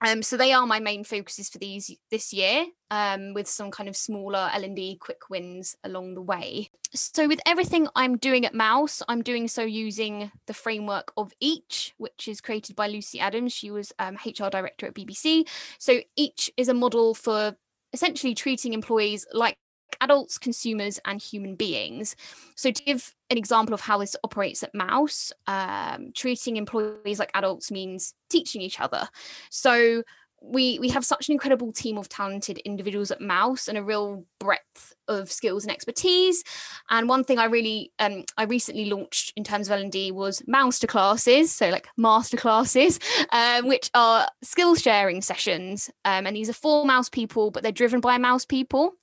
Um, 0.00 0.22
so 0.22 0.36
they 0.36 0.52
are 0.52 0.64
my 0.64 0.78
main 0.78 1.02
focuses 1.02 1.48
for 1.48 1.58
these 1.58 1.94
this 2.12 2.32
year, 2.32 2.66
um, 2.92 3.34
with 3.34 3.48
some 3.48 3.72
kind 3.72 3.88
of 3.88 3.96
smaller 3.96 4.48
L 4.54 4.62
and 4.62 4.76
D 4.76 4.96
quick 5.00 5.28
wins 5.28 5.74
along 5.82 6.14
the 6.14 6.22
way. 6.22 6.70
So 6.94 7.26
with 7.26 7.40
everything 7.44 7.88
I'm 7.96 8.16
doing 8.16 8.46
at 8.46 8.54
Mouse, 8.54 9.02
I'm 9.08 9.22
doing 9.22 9.48
so 9.48 9.62
using 9.62 10.30
the 10.46 10.54
framework 10.54 11.12
of 11.16 11.32
Each, 11.40 11.94
which 11.98 12.28
is 12.28 12.40
created 12.40 12.76
by 12.76 12.86
Lucy 12.86 13.18
Adams. 13.18 13.52
She 13.52 13.72
was 13.72 13.92
um, 13.98 14.16
HR 14.24 14.50
director 14.50 14.86
at 14.86 14.94
BBC. 14.94 15.48
So 15.78 15.98
Each 16.14 16.48
is 16.56 16.68
a 16.68 16.74
model 16.74 17.12
for 17.12 17.56
essentially 17.92 18.34
treating 18.34 18.72
employees 18.72 19.26
like 19.32 19.56
adults, 20.00 20.38
consumers, 20.38 20.98
and 21.04 21.20
human 21.20 21.54
beings. 21.54 22.16
So, 22.54 22.70
to 22.70 22.82
give 22.82 23.14
an 23.28 23.38
example 23.38 23.74
of 23.74 23.80
how 23.80 23.98
this 23.98 24.16
operates 24.24 24.62
at 24.62 24.74
Mouse, 24.74 25.32
um, 25.46 26.12
treating 26.14 26.56
employees 26.56 27.18
like 27.18 27.30
adults 27.34 27.70
means 27.70 28.14
teaching 28.28 28.60
each 28.60 28.80
other. 28.80 29.08
So, 29.50 30.02
we 30.42 30.78
we 30.78 30.88
have 30.88 31.04
such 31.04 31.28
an 31.28 31.32
incredible 31.32 31.72
team 31.72 31.98
of 31.98 32.08
talented 32.08 32.58
individuals 32.58 33.10
at 33.10 33.20
Mouse 33.20 33.68
and 33.68 33.76
a 33.76 33.82
real 33.82 34.24
breadth 34.38 34.94
of 35.06 35.30
skills 35.30 35.64
and 35.64 35.72
expertise. 35.72 36.42
And 36.88 37.08
one 37.08 37.24
thing 37.24 37.38
I 37.38 37.44
really 37.44 37.92
um 37.98 38.24
I 38.36 38.44
recently 38.44 38.86
launched 38.86 39.32
in 39.36 39.44
terms 39.44 39.68
of 39.68 39.78
L&D 39.78 40.12
was 40.12 40.42
Mouster 40.46 40.86
classes, 40.86 41.52
so 41.52 41.68
like 41.68 41.88
master 41.96 42.36
classes, 42.36 42.98
um, 43.32 43.68
which 43.68 43.90
are 43.94 44.28
skill 44.42 44.74
sharing 44.74 45.20
sessions. 45.20 45.90
Um, 46.04 46.26
and 46.26 46.34
these 46.34 46.48
are 46.48 46.54
for 46.54 46.84
Mouse 46.84 47.08
people, 47.08 47.50
but 47.50 47.62
they're 47.62 47.72
driven 47.72 48.00
by 48.00 48.18
Mouse 48.18 48.44
people. 48.44 48.94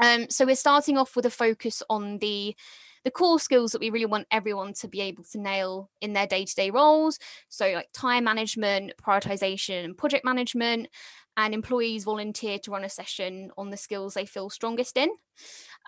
Um, 0.00 0.30
so 0.30 0.46
we're 0.46 0.54
starting 0.54 0.96
off 0.96 1.16
with 1.16 1.26
a 1.26 1.30
focus 1.30 1.82
on 1.90 2.18
the 2.18 2.54
the 3.04 3.10
core 3.10 3.40
skills 3.40 3.72
that 3.72 3.80
we 3.80 3.90
really 3.90 4.06
want 4.06 4.26
everyone 4.30 4.72
to 4.74 4.88
be 4.88 5.00
able 5.00 5.24
to 5.24 5.40
nail 5.40 5.90
in 6.00 6.12
their 6.12 6.26
day-to-day 6.26 6.70
roles. 6.70 7.18
So 7.48 7.70
like 7.72 7.88
time 7.92 8.24
management 8.24 8.92
prioritization 9.02 9.84
and 9.84 9.96
project 9.96 10.24
management 10.24 10.88
and 11.36 11.54
employees 11.54 12.04
volunteer 12.04 12.58
to 12.58 12.70
run 12.70 12.84
a 12.84 12.88
session 12.88 13.50
on 13.56 13.70
the 13.70 13.76
skills 13.76 14.14
they 14.14 14.26
feel 14.26 14.50
strongest 14.50 14.96
in. 14.96 15.10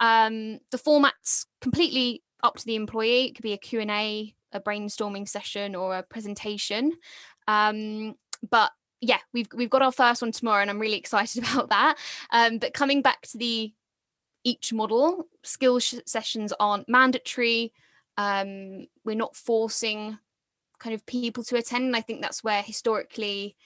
Um, 0.01 0.61
the 0.71 0.79
format's 0.79 1.47
completely 1.61 2.23
up 2.43 2.57
to 2.57 2.65
the 2.65 2.77
employee. 2.77 3.27
It 3.27 3.35
could 3.35 3.43
be 3.43 3.53
a 3.53 3.59
q&a 3.59 4.35
a 4.53 4.61
brainstorming 4.61 5.29
session 5.29 5.75
or 5.75 5.97
a 5.97 6.03
presentation. 6.03 6.93
Um, 7.47 8.15
but 8.49 8.73
yeah, 9.01 9.19
we've 9.33 9.49
we've 9.55 9.71
got 9.71 9.83
our 9.83 9.93
first 9.93 10.23
one 10.23 10.33
tomorrow, 10.33 10.63
and 10.63 10.71
I'm 10.71 10.79
really 10.79 10.99
excited 10.99 11.43
about 11.45 11.71
that. 11.71 11.97
Um, 12.31 12.59
but 12.59 12.75
coming 12.75 13.03
back 13.03 13.23
to 13.29 13.39
the 13.39 13.73
each 14.45 14.73
model. 14.73 15.29
Skill 15.43 15.79
sh- 15.79 15.95
sessions 16.07 16.53
aren't 16.59 16.89
mandatory. 16.89 17.73
Um, 18.17 18.87
we're 19.05 19.17
not 19.17 19.37
forcing 19.37 20.19
kind 20.79 20.95
of 20.95 21.07
people 21.07 21.45
to 21.45 21.57
attend. 21.57 21.85
And 21.85 21.97
I 21.97 22.01
think 22.01 22.23
that's 22.23 22.43
where 22.43 22.63
historically 22.63 23.57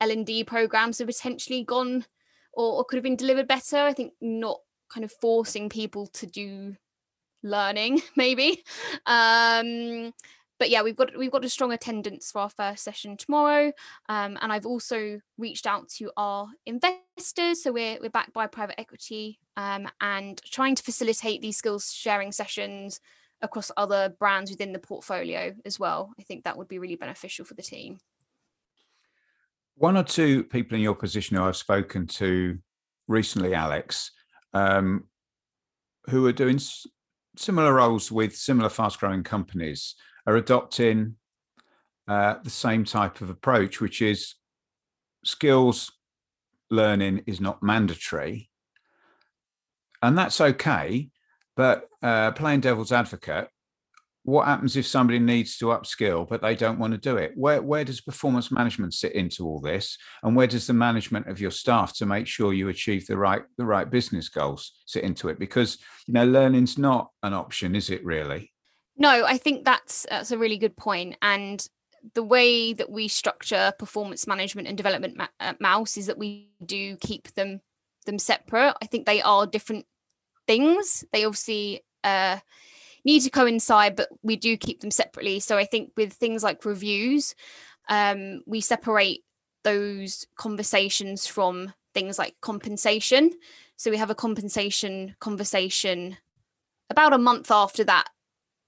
L&D 0.00 0.44
programs 0.44 0.98
have 0.98 1.08
potentially 1.08 1.64
gone 1.64 2.04
or, 2.52 2.78
or 2.78 2.84
could 2.84 2.96
have 2.96 3.04
been 3.04 3.16
delivered 3.16 3.48
better. 3.48 3.78
I 3.78 3.92
think 3.92 4.14
not 4.20 4.60
kind 4.92 5.04
of 5.04 5.12
forcing 5.12 5.68
people 5.68 6.06
to 6.08 6.26
do 6.26 6.76
learning 7.42 8.00
maybe 8.16 8.64
um 9.06 10.12
but 10.58 10.70
yeah, 10.70 10.82
we've 10.82 10.96
got 10.96 11.16
we've 11.16 11.30
got 11.30 11.44
a 11.44 11.48
strong 11.48 11.72
attendance 11.72 12.30
for 12.30 12.40
our 12.40 12.50
first 12.50 12.82
session 12.82 13.16
tomorrow, 13.16 13.72
um, 14.08 14.38
and 14.40 14.52
I've 14.52 14.66
also 14.66 15.20
reached 15.38 15.66
out 15.66 15.88
to 15.96 16.10
our 16.16 16.48
investors. 16.64 17.62
So 17.62 17.72
we're 17.72 17.98
we're 18.00 18.10
backed 18.10 18.32
by 18.32 18.46
private 18.46 18.80
equity, 18.80 19.38
um, 19.56 19.88
and 20.00 20.40
trying 20.44 20.74
to 20.74 20.82
facilitate 20.82 21.42
these 21.42 21.56
skills 21.56 21.92
sharing 21.92 22.32
sessions 22.32 23.00
across 23.42 23.70
other 23.76 24.14
brands 24.18 24.50
within 24.50 24.72
the 24.72 24.78
portfolio 24.78 25.54
as 25.64 25.78
well. 25.78 26.12
I 26.18 26.22
think 26.22 26.44
that 26.44 26.56
would 26.56 26.68
be 26.68 26.78
really 26.78 26.96
beneficial 26.96 27.44
for 27.44 27.54
the 27.54 27.62
team. 27.62 27.98
One 29.74 29.96
or 29.98 30.04
two 30.04 30.44
people 30.44 30.76
in 30.76 30.82
your 30.82 30.94
position 30.94 31.36
who 31.36 31.42
I've 31.42 31.56
spoken 31.56 32.06
to 32.06 32.58
recently, 33.08 33.52
Alex, 33.52 34.10
um, 34.54 35.04
who 36.08 36.26
are 36.26 36.32
doing 36.32 36.58
similar 37.36 37.74
roles 37.74 38.10
with 38.10 38.34
similar 38.34 38.70
fast-growing 38.70 39.22
companies 39.22 39.94
are 40.26 40.36
adopting 40.36 41.16
uh, 42.08 42.36
the 42.42 42.50
same 42.50 42.84
type 42.84 43.20
of 43.20 43.30
approach, 43.30 43.80
which 43.80 44.02
is 44.02 44.34
skills 45.24 45.92
learning 46.70 47.22
is 47.26 47.40
not 47.40 47.62
mandatory. 47.62 48.50
And 50.02 50.16
that's 50.16 50.40
okay. 50.40 51.10
But 51.56 51.88
uh, 52.02 52.32
playing 52.32 52.60
devil's 52.60 52.92
advocate, 52.92 53.48
what 54.26 54.46
happens 54.46 54.76
if 54.76 54.84
somebody 54.84 55.20
needs 55.20 55.56
to 55.56 55.66
upskill 55.66 56.28
but 56.28 56.42
they 56.42 56.56
don't 56.56 56.80
want 56.80 56.92
to 56.92 56.98
do 56.98 57.16
it 57.16 57.30
where 57.36 57.62
where 57.62 57.84
does 57.84 58.00
performance 58.00 58.50
management 58.50 58.92
sit 58.92 59.12
into 59.12 59.46
all 59.46 59.60
this 59.60 59.96
and 60.24 60.34
where 60.34 60.48
does 60.48 60.66
the 60.66 60.72
management 60.72 61.28
of 61.28 61.40
your 61.40 61.52
staff 61.52 61.94
to 61.94 62.04
make 62.04 62.26
sure 62.26 62.52
you 62.52 62.68
achieve 62.68 63.06
the 63.06 63.16
right 63.16 63.42
the 63.56 63.64
right 63.64 63.88
business 63.88 64.28
goals 64.28 64.72
sit 64.84 65.04
into 65.04 65.28
it 65.28 65.38
because 65.38 65.78
you 66.08 66.14
know 66.14 66.24
learning's 66.24 66.76
not 66.76 67.08
an 67.22 67.32
option 67.34 67.76
is 67.76 67.88
it 67.88 68.04
really 68.04 68.52
no, 68.96 69.24
I 69.24 69.38
think 69.38 69.64
that's 69.64 70.06
that's 70.08 70.30
a 70.30 70.38
really 70.38 70.58
good 70.58 70.76
point. 70.76 71.16
And 71.22 71.66
the 72.14 72.22
way 72.22 72.72
that 72.72 72.90
we 72.90 73.08
structure 73.08 73.72
performance 73.78 74.26
management 74.26 74.68
and 74.68 74.76
development 74.76 75.16
ma- 75.16 75.28
at 75.40 75.60
Mouse 75.60 75.96
is 75.96 76.06
that 76.06 76.18
we 76.18 76.50
do 76.64 76.96
keep 76.96 77.32
them 77.34 77.60
them 78.06 78.18
separate. 78.18 78.74
I 78.80 78.86
think 78.86 79.06
they 79.06 79.20
are 79.22 79.46
different 79.46 79.86
things. 80.46 81.04
They 81.12 81.24
obviously 81.24 81.82
uh, 82.04 82.38
need 83.04 83.20
to 83.20 83.30
coincide, 83.30 83.96
but 83.96 84.08
we 84.22 84.36
do 84.36 84.56
keep 84.56 84.80
them 84.80 84.90
separately. 84.90 85.40
So 85.40 85.58
I 85.58 85.64
think 85.64 85.92
with 85.96 86.12
things 86.12 86.42
like 86.42 86.64
reviews, 86.64 87.34
um, 87.88 88.42
we 88.46 88.60
separate 88.60 89.24
those 89.64 90.26
conversations 90.36 91.26
from 91.26 91.72
things 91.94 92.18
like 92.18 92.36
compensation. 92.40 93.32
So 93.76 93.90
we 93.90 93.96
have 93.96 94.10
a 94.10 94.14
compensation 94.14 95.16
conversation 95.18 96.16
about 96.88 97.12
a 97.12 97.18
month 97.18 97.50
after 97.50 97.82
that 97.84 98.06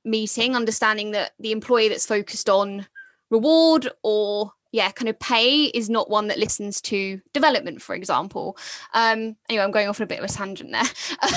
meeting, 0.09 0.57
understanding 0.57 1.13
that 1.13 1.33
the 1.39 1.53
employee 1.53 1.89
that's 1.89 2.07
focused 2.07 2.49
on 2.49 2.87
reward 3.31 3.89
or 4.03 4.53
yeah 4.73 4.91
kind 4.91 5.09
of 5.09 5.19
pay 5.19 5.65
is 5.65 5.89
not 5.89 6.11
one 6.11 6.29
that 6.29 6.39
listens 6.39 6.81
to 6.81 7.21
development 7.33 7.81
for 7.81 7.95
example. 7.95 8.57
Um 8.95 9.37
anyway 9.49 9.65
i'm 9.65 9.71
going 9.71 9.89
off 9.89 10.01
on 10.01 10.05
a 10.05 10.07
bit 10.07 10.19
of 10.19 10.25
a 10.25 10.33
tangent 10.33 10.73
there. 10.73 10.83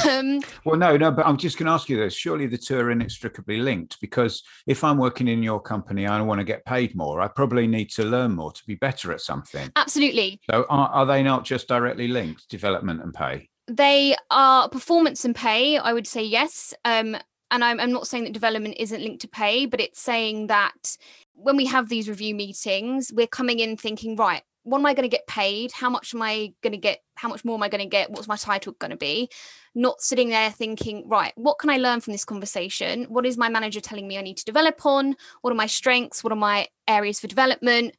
Um 0.09 0.41
well 0.65 0.77
no 0.77 0.97
no 0.97 1.11
but 1.11 1.25
i'm 1.25 1.37
just 1.37 1.57
going 1.57 1.67
to 1.67 1.71
ask 1.71 1.89
you 1.89 1.97
this. 1.97 2.13
Surely 2.13 2.47
the 2.47 2.57
two 2.57 2.77
are 2.79 2.91
inextricably 2.91 3.57
linked 3.57 3.99
because 4.01 4.43
if 4.67 4.83
i'm 4.83 4.97
working 4.97 5.27
in 5.27 5.43
your 5.43 5.61
company 5.61 6.05
i 6.05 6.21
want 6.21 6.39
to 6.39 6.45
get 6.45 6.65
paid 6.65 6.95
more 6.95 7.21
i 7.21 7.27
probably 7.27 7.67
need 7.67 7.89
to 7.91 8.03
learn 8.03 8.33
more 8.33 8.51
to 8.51 8.63
be 8.65 8.75
better 8.75 9.11
at 9.11 9.21
something. 9.21 9.71
Absolutely. 9.75 10.39
So 10.49 10.65
are, 10.69 10.89
are 10.89 11.05
they 11.05 11.23
not 11.23 11.45
just 11.45 11.67
directly 11.67 12.07
linked 12.07 12.49
development 12.49 13.01
and 13.01 13.13
pay? 13.13 13.49
They 13.67 14.15
are 14.29 14.67
performance 14.69 15.23
and 15.23 15.35
pay 15.35 15.77
i 15.77 15.93
would 15.93 16.07
say 16.07 16.23
yes. 16.23 16.73
Um 16.83 17.17
and 17.51 17.63
I'm, 17.63 17.79
I'm 17.79 17.91
not 17.91 18.07
saying 18.07 18.23
that 18.23 18.33
development 18.33 18.77
isn't 18.79 19.01
linked 19.01 19.21
to 19.21 19.27
pay, 19.27 19.65
but 19.65 19.81
it's 19.81 20.01
saying 20.01 20.47
that 20.47 20.97
when 21.33 21.57
we 21.57 21.65
have 21.65 21.89
these 21.89 22.07
review 22.07 22.33
meetings, 22.33 23.11
we're 23.13 23.27
coming 23.27 23.59
in 23.59 23.75
thinking, 23.75 24.15
right, 24.15 24.41
what 24.63 24.79
am 24.79 24.85
I 24.85 24.93
going 24.93 25.09
to 25.09 25.15
get 25.15 25.27
paid? 25.27 25.71
How 25.71 25.89
much 25.89 26.13
am 26.13 26.21
I 26.21 26.53
going 26.61 26.71
to 26.71 26.77
get? 26.77 26.99
How 27.15 27.27
much 27.27 27.43
more 27.43 27.55
am 27.55 27.63
I 27.63 27.69
going 27.69 27.81
to 27.81 27.89
get? 27.89 28.11
What's 28.11 28.27
my 28.27 28.35
title 28.35 28.73
going 28.79 28.91
to 28.91 28.97
be? 28.97 29.29
Not 29.75 30.01
sitting 30.01 30.29
there 30.29 30.51
thinking, 30.51 31.09
right, 31.09 31.33
what 31.35 31.59
can 31.59 31.69
I 31.69 31.77
learn 31.77 31.99
from 31.99 32.13
this 32.13 32.25
conversation? 32.25 33.05
What 33.05 33.25
is 33.25 33.37
my 33.37 33.49
manager 33.49 33.81
telling 33.81 34.07
me 34.07 34.17
I 34.17 34.21
need 34.21 34.37
to 34.37 34.45
develop 34.45 34.85
on? 34.85 35.15
What 35.41 35.51
are 35.51 35.55
my 35.55 35.65
strengths? 35.65 36.23
What 36.23 36.31
are 36.31 36.37
my 36.37 36.67
areas 36.87 37.19
for 37.19 37.27
development? 37.27 37.95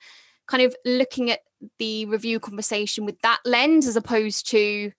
Kind 0.46 0.62
of 0.62 0.74
looking 0.84 1.30
at 1.30 1.40
the 1.78 2.06
review 2.06 2.40
conversation 2.40 3.04
with 3.04 3.20
that 3.22 3.40
lens 3.44 3.86
as 3.86 3.96
opposed 3.96 4.48
to 4.50 4.92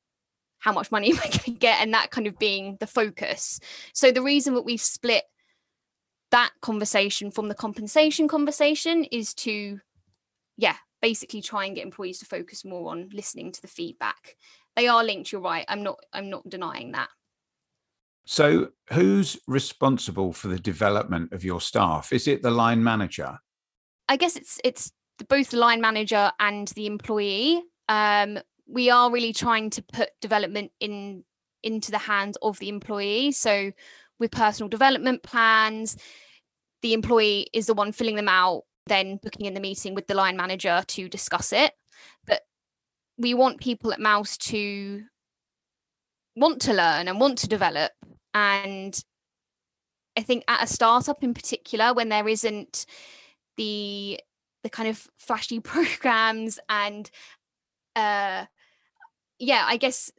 how 0.64 0.72
much 0.72 0.92
money 0.92 1.10
am 1.12 1.18
I 1.18 1.28
going 1.28 1.40
to 1.40 1.52
get, 1.52 1.82
and 1.82 1.94
that 1.94 2.10
kind 2.10 2.26
of 2.26 2.40
being 2.40 2.78
the 2.80 2.88
focus. 2.88 3.60
So 3.94 4.12
the 4.12 4.24
reason 4.24 4.54
that 4.56 4.64
we've 4.64 4.82
split 4.82 5.24
that 6.32 6.52
conversation 6.62 7.30
from 7.30 7.48
the 7.48 7.56
compensation 7.56 8.28
conversation 8.28 9.04
is 9.04 9.34
to, 9.36 9.80
yeah, 10.58 10.78
basically 11.02 11.42
try 11.42 11.66
and 11.66 11.76
get 11.76 11.84
employees 11.84 12.20
to 12.20 12.26
focus 12.26 12.64
more 12.64 12.92
on 12.92 13.10
listening 13.14 13.52
to 13.52 13.62
the 13.62 13.68
feedback. 13.68 14.36
They 14.76 14.88
are 14.88 15.04
linked. 15.04 15.32
You're 15.32 15.42
right. 15.42 15.66
I'm 15.68 15.84
not. 15.84 16.00
I'm 16.14 16.30
not 16.30 16.50
denying 16.50 16.94
that. 16.94 17.10
So, 18.26 18.70
who's 18.92 19.38
responsible 19.48 20.32
for 20.32 20.48
the 20.48 20.60
development 20.60 21.34
of 21.34 21.44
your 21.44 21.60
staff? 21.60 22.14
Is 22.14 22.28
it 22.28 22.42
the 22.42 22.52
line 22.52 22.82
manager? 22.82 23.38
I 24.08 24.16
guess 24.16 24.38
it's 24.38 24.60
it's 24.64 24.92
both 25.28 25.50
the 25.50 25.58
line 25.58 25.82
manager 25.82 26.32
and 26.40 26.70
the 26.70 26.88
employee. 26.88 27.62
Um, 27.90 28.40
we 28.68 28.90
are 28.90 29.12
really 29.12 29.34
trying 29.34 29.70
to 29.72 29.82
put 29.82 30.10
development 30.22 30.72
in 30.80 31.24
into 31.64 31.92
the 31.92 31.98
hands 31.98 32.38
of 32.42 32.60
the 32.60 32.70
employee. 32.70 33.32
So 33.32 33.72
with 34.20 34.32
personal 34.32 34.70
development 34.70 35.24
plans, 35.24 35.98
the 36.82 36.94
employee 36.94 37.48
is 37.54 37.68
the 37.68 37.74
one 37.74 37.94
filling 37.94 38.16
them 38.16 38.28
out, 38.28 38.64
then 38.88 39.18
booking 39.24 39.46
in 39.46 39.54
the 39.54 39.62
meeting 39.62 39.96
with 39.96 40.08
the 40.08 40.16
line 40.16 40.36
manager 40.36 40.84
to 40.86 41.10
discuss 41.10 41.54
it. 41.54 41.72
But 42.28 42.42
we 43.18 43.34
want 43.34 43.62
people 43.62 43.94
at 43.94 44.00
Mouse 44.00 44.38
to 44.38 45.04
want 46.36 46.62
to 46.64 46.74
learn 46.74 47.08
and 47.08 47.20
want 47.20 47.38
to 47.40 47.48
develop. 47.48 47.92
And 48.34 49.02
I 50.18 50.22
think 50.22 50.44
at 50.48 50.64
a 50.64 50.68
startup 50.68 51.24
in 51.24 51.34
particular, 51.34 51.94
when 51.94 52.10
there 52.10 52.28
isn't 52.28 52.86
the 53.58 54.20
the 54.64 54.70
kind 54.70 54.90
of 54.90 55.08
flashy 55.18 55.60
programs 55.62 56.60
and 56.70 57.10
uh 57.96 58.46
yeah 59.40 59.64
i 59.68 59.78
guess 59.78 60.12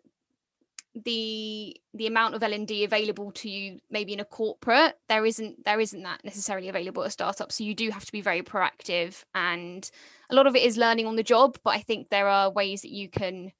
the 0.95 1.77
the 1.93 2.07
amount 2.07 2.35
of 2.37 2.43
L&D 2.43 2.85
available 2.85 3.33
to 3.33 3.51
you 3.51 3.81
maybe 3.91 4.13
in 4.13 4.21
a 4.21 4.25
corporate 4.25 4.97
there 5.09 5.27
isn't 5.27 5.65
there 5.65 5.81
isn't 5.81 6.05
that 6.05 6.25
necessarily 6.25 6.69
available 6.69 7.03
at 7.03 7.09
a 7.09 7.11
startup 7.11 7.51
so 7.51 7.65
you 7.65 7.75
do 7.75 7.91
have 7.91 8.05
to 8.05 8.13
be 8.13 8.21
very 8.21 8.43
proactive 8.43 9.25
and 9.35 9.91
a 10.31 10.35
lot 10.35 10.47
of 10.47 10.55
it 10.55 10.63
is 10.63 10.77
learning 10.77 11.07
on 11.07 11.17
the 11.17 11.23
job 11.23 11.59
but 11.65 11.71
I 11.71 11.81
think 11.81 12.11
there 12.11 12.29
are 12.29 12.51
ways 12.51 12.83
that 12.83 12.93
you 12.93 13.09
can 13.09 13.51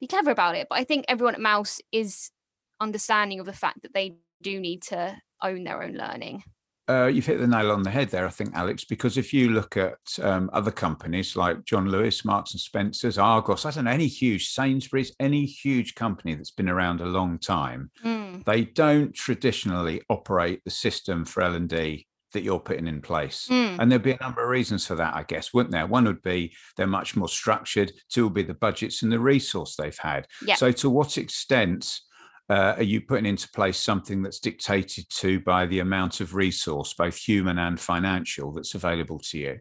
be 0.00 0.08
clever 0.08 0.32
about 0.32 0.56
it 0.56 0.66
but 0.68 0.78
I 0.78 0.84
think 0.84 1.04
everyone 1.06 1.34
at 1.34 1.40
Mouse 1.40 1.80
is 1.92 2.32
understanding 2.80 3.38
of 3.38 3.46
the 3.46 3.52
fact 3.52 3.82
that 3.82 3.94
they 3.94 4.16
do 4.42 4.58
need 4.58 4.82
to 4.82 5.16
own 5.42 5.62
their 5.62 5.80
own 5.80 5.92
learning 5.92 6.42
uh, 6.88 7.06
you've 7.06 7.26
hit 7.26 7.38
the 7.38 7.46
nail 7.46 7.70
on 7.70 7.82
the 7.82 7.90
head 7.90 8.10
there, 8.10 8.26
I 8.26 8.30
think, 8.30 8.54
Alex. 8.54 8.84
Because 8.84 9.16
if 9.16 9.32
you 9.32 9.50
look 9.50 9.76
at 9.76 9.98
um, 10.22 10.50
other 10.52 10.70
companies 10.70 11.36
like 11.36 11.64
John 11.64 11.88
Lewis, 11.88 12.24
Marks 12.24 12.52
and 12.52 12.60
Spencers, 12.60 13.18
Argos, 13.18 13.64
I 13.64 13.70
don't 13.70 13.84
know 13.84 13.90
any 13.90 14.06
huge 14.06 14.48
Sainsbury's, 14.48 15.14
any 15.18 15.46
huge 15.46 15.94
company 15.94 16.34
that's 16.34 16.50
been 16.50 16.68
around 16.68 17.00
a 17.00 17.06
long 17.06 17.38
time, 17.38 17.90
mm. 18.04 18.44
they 18.44 18.64
don't 18.64 19.14
traditionally 19.14 20.02
operate 20.08 20.62
the 20.64 20.70
system 20.70 21.24
for 21.24 21.42
L 21.42 21.54
and 21.54 21.68
D 21.68 22.06
that 22.34 22.42
you're 22.42 22.60
putting 22.60 22.86
in 22.86 23.00
place. 23.00 23.48
Mm. 23.48 23.78
And 23.78 23.90
there'd 23.90 24.02
be 24.02 24.12
a 24.12 24.18
number 24.20 24.42
of 24.42 24.50
reasons 24.50 24.86
for 24.86 24.96
that, 24.96 25.14
I 25.14 25.22
guess, 25.22 25.54
wouldn't 25.54 25.72
there? 25.72 25.86
One 25.86 26.04
would 26.04 26.22
be 26.22 26.52
they're 26.76 26.86
much 26.86 27.16
more 27.16 27.28
structured. 27.28 27.92
Two 28.10 28.24
would 28.24 28.34
be 28.34 28.42
the 28.42 28.54
budgets 28.54 29.02
and 29.02 29.10
the 29.10 29.20
resource 29.20 29.76
they've 29.76 29.98
had. 29.98 30.26
So, 30.56 30.70
to 30.72 30.90
what 30.90 31.16
extent 31.16 32.00
uh, 32.48 32.74
are 32.76 32.82
you 32.82 33.00
putting 33.00 33.26
into 33.26 33.48
place 33.50 33.78
something 33.78 34.22
that's 34.22 34.38
dictated 34.38 35.08
to 35.10 35.40
by 35.40 35.66
the 35.66 35.80
amount 35.80 36.20
of 36.20 36.34
resource, 36.34 36.94
both 36.94 37.16
human 37.16 37.58
and 37.58 37.80
financial, 37.80 38.52
that's 38.52 38.74
available 38.74 39.18
to 39.18 39.38
you? 39.38 39.58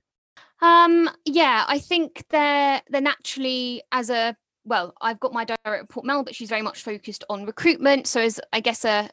Um, 0.62 1.10
yeah, 1.25 1.66
I 1.68 1.80
think 1.80 2.25
they're 2.30 2.82
they're 2.90 3.02
naturally 3.02 3.84
as 3.92 4.10
a 4.10 4.36
well, 4.66 4.94
I've 5.02 5.20
got 5.20 5.34
my 5.34 5.44
direct 5.44 5.66
report 5.66 6.06
Mel, 6.06 6.24
but 6.24 6.36
she's 6.36 6.50
very 6.50 6.62
much 6.62 6.84
focused 6.84 7.24
on 7.30 7.46
recruitment. 7.46 8.08
So 8.08 8.22
as 8.22 8.40
I 8.54 8.60
guess 8.60 8.86
a 8.86 9.10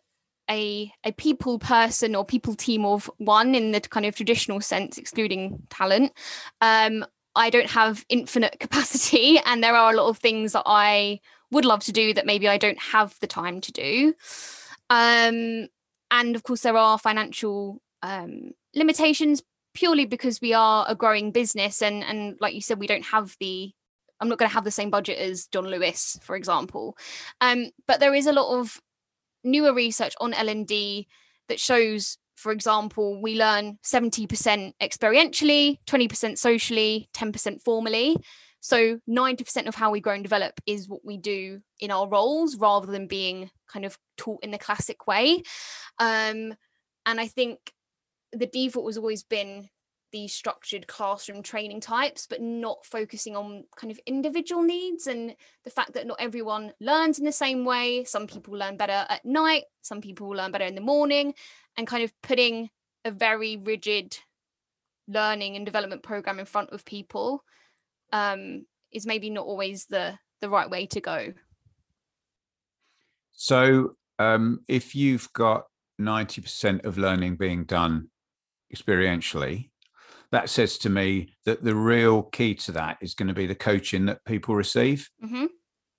a 0.50 0.92
a 1.04 1.12
people 1.12 1.58
person 1.58 2.14
or 2.14 2.24
people 2.24 2.54
team 2.54 2.84
of 2.84 3.10
one 3.18 3.54
in 3.54 3.72
the 3.72 3.80
kind 3.80 4.06
of 4.06 4.14
traditional 4.14 4.60
sense, 4.60 4.98
excluding 4.98 5.62
talent. 5.70 6.12
Um, 6.60 7.04
I 7.36 7.50
don't 7.50 7.70
have 7.70 8.04
infinite 8.08 8.58
capacity, 8.60 9.38
and 9.46 9.62
there 9.62 9.74
are 9.74 9.92
a 9.92 9.96
lot 9.96 10.08
of 10.08 10.18
things 10.18 10.52
that 10.52 10.64
I 10.66 11.20
would 11.50 11.64
love 11.64 11.82
to 11.84 11.92
do 11.92 12.14
that 12.14 12.26
maybe 12.26 12.48
I 12.48 12.58
don't 12.58 12.78
have 12.78 13.18
the 13.20 13.26
time 13.26 13.60
to 13.60 13.72
do. 13.72 14.14
Um, 14.88 15.68
and 16.10 16.36
of 16.36 16.42
course, 16.42 16.62
there 16.62 16.76
are 16.76 16.98
financial 16.98 17.80
um, 18.02 18.52
limitations 18.74 19.42
purely 19.74 20.04
because 20.04 20.40
we 20.40 20.52
are 20.52 20.84
a 20.88 20.94
growing 20.94 21.30
business, 21.30 21.82
and 21.82 22.02
and 22.04 22.36
like 22.40 22.54
you 22.54 22.60
said, 22.60 22.78
we 22.78 22.86
don't 22.86 23.06
have 23.06 23.36
the. 23.40 23.72
I'm 24.22 24.28
not 24.28 24.38
going 24.38 24.50
to 24.50 24.54
have 24.54 24.64
the 24.64 24.70
same 24.70 24.90
budget 24.90 25.16
as 25.16 25.46
John 25.46 25.66
Lewis, 25.66 26.18
for 26.22 26.36
example. 26.36 26.98
Um, 27.40 27.70
but 27.86 28.00
there 28.00 28.14
is 28.14 28.26
a 28.26 28.34
lot 28.34 28.58
of 28.58 28.78
newer 29.44 29.72
research 29.72 30.14
on 30.20 30.34
L&D 30.34 31.08
that 31.48 31.58
shows 31.58 32.18
for 32.40 32.52
example, 32.52 33.20
we 33.20 33.38
learn 33.38 33.78
70% 33.84 34.72
experientially, 34.80 35.76
20% 35.86 36.38
socially, 36.38 37.10
10% 37.14 37.62
formally. 37.62 38.16
So 38.60 38.98
90% 39.08 39.68
of 39.68 39.74
how 39.74 39.90
we 39.90 40.00
grow 40.00 40.14
and 40.14 40.22
develop 40.22 40.58
is 40.66 40.88
what 40.88 41.04
we 41.04 41.18
do 41.18 41.60
in 41.80 41.90
our 41.90 42.08
roles 42.08 42.56
rather 42.56 42.90
than 42.90 43.06
being 43.06 43.50
kind 43.70 43.84
of 43.84 43.98
taught 44.16 44.42
in 44.42 44.50
the 44.50 44.58
classic 44.58 45.06
way. 45.06 45.42
Um, 45.98 46.54
and 47.04 47.20
I 47.20 47.26
think 47.26 47.58
the 48.32 48.46
default 48.46 48.88
has 48.88 48.96
always 48.96 49.22
been 49.22 49.68
these 50.12 50.32
structured 50.32 50.86
classroom 50.86 51.42
training 51.42 51.80
types, 51.80 52.26
but 52.26 52.40
not 52.40 52.84
focusing 52.84 53.36
on 53.36 53.64
kind 53.76 53.90
of 53.90 54.00
individual 54.06 54.62
needs 54.62 55.06
and 55.06 55.34
the 55.64 55.70
fact 55.70 55.92
that 55.92 56.06
not 56.06 56.16
everyone 56.20 56.72
learns 56.80 57.18
in 57.18 57.24
the 57.24 57.32
same 57.32 57.64
way. 57.64 58.04
Some 58.04 58.26
people 58.26 58.54
learn 58.54 58.76
better 58.76 59.06
at 59.08 59.24
night, 59.24 59.64
some 59.82 60.00
people 60.00 60.28
learn 60.28 60.52
better 60.52 60.64
in 60.64 60.74
the 60.74 60.80
morning, 60.80 61.34
and 61.76 61.86
kind 61.86 62.04
of 62.04 62.12
putting 62.22 62.70
a 63.04 63.10
very 63.10 63.56
rigid 63.56 64.18
learning 65.08 65.56
and 65.56 65.66
development 65.66 66.02
program 66.02 66.38
in 66.38 66.46
front 66.46 66.70
of 66.70 66.84
people 66.84 67.42
um, 68.12 68.66
is 68.92 69.06
maybe 69.06 69.30
not 69.30 69.46
always 69.46 69.86
the 69.86 70.18
the 70.40 70.48
right 70.48 70.70
way 70.70 70.86
to 70.86 71.00
go. 71.00 71.32
So, 73.32 73.96
um, 74.18 74.60
if 74.68 74.94
you've 74.94 75.32
got 75.32 75.64
ninety 75.98 76.40
percent 76.40 76.84
of 76.84 76.98
learning 76.98 77.36
being 77.36 77.64
done 77.64 78.08
experientially, 78.74 79.70
that 80.32 80.48
says 80.48 80.78
to 80.78 80.90
me 80.90 81.34
that 81.44 81.64
the 81.64 81.74
real 81.74 82.22
key 82.22 82.54
to 82.54 82.72
that 82.72 82.98
is 83.00 83.14
going 83.14 83.28
to 83.28 83.34
be 83.34 83.46
the 83.46 83.54
coaching 83.54 84.06
that 84.06 84.24
people 84.24 84.54
receive 84.54 85.08
mm-hmm. 85.24 85.46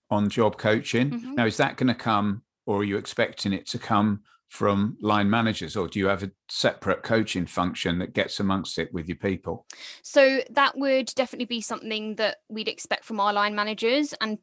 on 0.10 0.30
job 0.30 0.58
coaching. 0.58 1.12
Mm-hmm. 1.12 1.36
Now, 1.36 1.46
is 1.46 1.58
that 1.58 1.78
going 1.78 1.88
to 1.88 1.96
come, 1.96 2.44
or 2.66 2.80
are 2.80 2.84
you 2.84 2.98
expecting 2.98 3.54
it 3.54 3.68
to 3.70 3.80
come 3.80 4.22
from 4.51 4.98
line 5.00 5.29
managers 5.29 5.77
or 5.77 5.88
do 5.88 5.98
you 5.98 6.08
have 6.08 6.24
a 6.24 6.31
separate 6.50 7.03
coaching 7.03 7.46
function 7.46 8.00
that 8.00 8.13
gets 8.13 8.38
amongst 8.41 8.77
it 8.77 8.93
with 8.93 9.08
your 9.08 9.15
people? 9.15 9.65
So 10.03 10.41
that 10.50 10.77
would 10.77 11.05
definitely 11.15 11.46
be 11.46 11.62
something 11.62 12.17
that 12.17 12.39
we'd 12.50 12.67
expect 12.67 13.05
from 13.05 13.22
our 13.22 13.31
line 13.31 13.55
managers. 13.55 14.13
And 14.20 14.39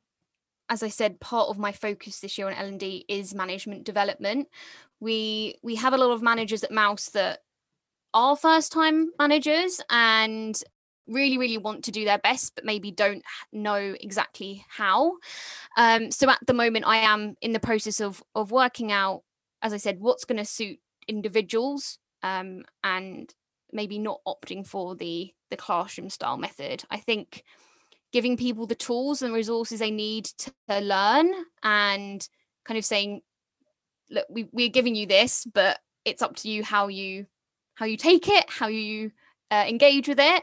as 0.71 0.83
i 0.83 0.89
said 0.89 1.21
part 1.21 1.49
of 1.49 1.59
my 1.59 1.73
focus 1.73 2.21
this 2.21 2.37
year 2.37 2.47
on 2.47 2.53
l&d 2.53 3.05
is 3.07 3.35
management 3.35 3.85
development. 3.85 4.49
We 4.99 5.57
we 5.63 5.75
have 5.77 5.93
a 5.93 5.99
lot 5.99 6.13
of 6.13 6.23
managers 6.23 6.65
at 6.65 6.71
mouse 6.71 7.11
that 7.11 7.41
are 8.15 8.35
first 8.35 8.73
time 8.73 9.11
managers 9.19 9.83
and 9.91 10.59
really 11.07 11.37
really 11.37 11.59
want 11.59 11.85
to 11.85 11.91
do 11.91 12.07
their 12.07 12.19
best 12.19 12.55
but 12.55 12.65
maybe 12.65 12.91
don't 12.91 13.23
know 13.53 13.95
exactly 14.01 14.65
how. 14.71 15.19
Um, 15.77 16.11
so 16.11 16.31
at 16.31 16.41
the 16.47 16.55
moment 16.55 16.87
i 16.87 16.97
am 16.97 17.35
in 17.43 17.53
the 17.53 17.61
process 17.61 18.01
of 18.01 18.23
of 18.35 18.51
working 18.51 18.91
out 18.91 19.23
as 19.63 19.73
I 19.73 19.77
said, 19.77 20.01
what's 20.01 20.25
going 20.25 20.39
to 20.39 20.45
suit 20.45 20.79
individuals 21.07 21.99
um, 22.23 22.65
and 22.85 23.33
maybe 23.73 23.99
not 23.99 24.21
opting 24.27 24.67
for 24.67 24.95
the 24.95 25.33
the 25.51 25.57
classroom 25.57 26.11
style 26.11 26.37
method. 26.37 26.85
I 26.91 26.99
think 26.99 27.43
giving 28.13 28.37
people 28.37 28.67
the 28.67 28.75
tools 28.75 29.23
and 29.23 29.33
resources 29.33 29.81
they 29.81 29.91
need 29.91 30.27
to 30.27 30.53
learn 30.81 31.33
and 31.63 32.27
kind 32.65 32.79
of 32.79 32.85
saying, 32.85 33.23
look, 34.11 34.27
we, 34.29 34.49
we're 34.53 34.69
giving 34.69 34.95
you 34.95 35.07
this, 35.07 35.47
but 35.53 35.79
it's 36.05 36.23
up 36.23 36.37
to 36.37 36.49
you 36.49 36.63
how 36.63 36.89
you 36.89 37.27
how 37.75 37.87
you 37.87 37.97
take 37.97 38.29
it, 38.29 38.45
how 38.49 38.67
you 38.69 39.13
uh, 39.51 39.65
engage 39.67 40.09
with 40.09 40.21
it. 40.21 40.43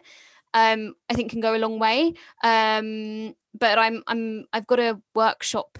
Um, 0.54 0.96
I 1.10 1.14
think 1.14 1.32
can 1.32 1.42
go 1.42 1.56
a 1.56 1.60
long 1.60 1.80
way. 1.80 2.14
Um, 2.44 3.36
but 3.54 3.78
I'm 3.78 4.04
I'm 4.08 4.46
I've 4.54 4.68
got 4.68 4.80
a 4.80 5.02
workshop 5.14 5.78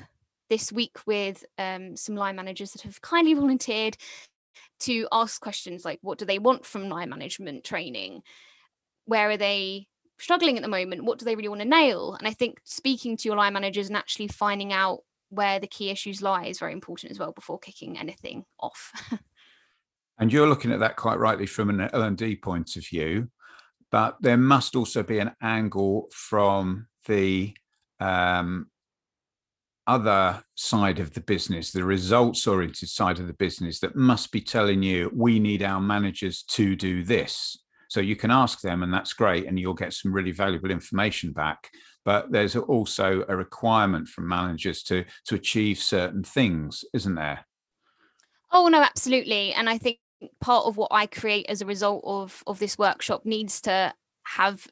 this 0.50 0.72
week 0.72 0.98
with 1.06 1.46
um, 1.58 1.96
some 1.96 2.16
line 2.16 2.36
managers 2.36 2.72
that 2.72 2.82
have 2.82 3.02
kindly 3.02 3.34
volunteered 3.34 3.98
to 4.82 5.08
ask 5.12 5.42
questions 5.42 5.86
like 5.86 6.00
what 6.02 6.18
do 6.18 6.26
they 6.26 6.40
want 6.40 6.66
from 6.66 6.90
line 6.90 7.10
management 7.10 7.64
training? 7.64 8.22
Where 9.06 9.30
are 9.30 9.38
they 9.38 9.88
struggling 10.20 10.58
at 10.58 10.64
the 10.64 10.70
moment? 10.70 11.04
What 11.04 11.20
do 11.20 11.26
they 11.26 11.36
really 11.36 11.50
want 11.50 11.62
to 11.62 11.68
nail? 11.68 12.16
And 12.16 12.28
i 12.28 12.32
think 12.32 12.60
speaking 12.64 13.18
to 13.18 13.28
your 13.28 13.38
line 13.38 13.54
managers 13.54 13.88
and 13.88 13.98
actually 13.98 14.28
finding 14.28 14.74
out 14.74 15.00
where 15.30 15.60
the 15.60 15.68
key 15.68 15.90
issues 15.90 16.22
lie 16.22 16.46
is 16.46 16.60
very 16.60 16.74
important 16.74 17.12
as 17.12 17.20
well 17.20 17.32
before 17.32 17.60
kicking 17.60 17.98
anything 17.98 18.46
off. 18.60 18.92
And 20.18 20.32
you're 20.32 20.48
looking 20.48 20.72
at 20.72 20.80
that 20.80 20.96
quite 20.96 21.20
rightly 21.20 21.46
from 21.46 21.70
an 21.70 21.90
l&d 21.92 22.38
point 22.38 22.78
of 22.78 22.88
view 22.88 23.28
but 23.92 24.18
there 24.22 24.38
must 24.38 24.76
also 24.76 25.04
be 25.04 25.20
an 25.20 25.32
angle 25.42 26.10
from 26.12 26.88
the 27.08 27.56
um, 28.00 28.68
other 29.88 30.44
side 30.56 31.00
of 31.00 31.14
the 31.14 31.22
business, 31.22 31.72
the 31.72 31.84
results 31.84 32.48
oriented 32.48 32.90
side 32.90 33.20
of 33.20 33.28
the 33.28 33.34
business 33.34 33.80
that 33.80 33.96
must 33.96 34.32
be 34.32 34.42
telling 34.42 34.82
you, 34.82 35.12
we 35.14 35.40
need 35.40 35.64
our 35.64 35.80
managers 35.80 36.44
to 36.44 36.76
do 36.76 37.04
this. 37.04 37.58
So 37.90 38.00
you 38.00 38.16
can 38.16 38.32
ask 38.32 38.62
them, 38.62 38.84
and 38.84 38.94
that's 38.94 39.14
great, 39.14 39.46
and 39.46 39.60
you'll 39.60 39.74
get 39.74 39.94
some 39.94 40.12
really 40.12 40.32
valuable 40.32 40.72
information 40.72 41.32
back. 41.32 41.70
But 42.04 42.32
there's 42.32 42.56
also 42.56 43.24
a 43.28 43.36
requirement 43.36 44.08
from 44.08 44.28
managers 44.28 44.84
to 44.84 45.06
to 45.28 45.36
achieve 45.36 45.80
certain 45.80 46.24
things, 46.24 46.84
isn't 46.94 47.16
there? 47.16 47.46
Oh 48.52 48.68
no, 48.68 48.82
absolutely. 48.82 49.54
And 49.54 49.70
I 49.70 49.78
think 49.78 50.00
part 50.42 50.66
of 50.66 50.78
what 50.78 50.92
I 50.92 51.06
create 51.06 51.46
as 51.48 51.62
a 51.62 51.66
result 51.66 52.04
of 52.06 52.44
of 52.48 52.60
this 52.60 52.78
workshop 52.78 53.26
needs 53.26 53.62
to 53.62 53.94
have 54.24 54.68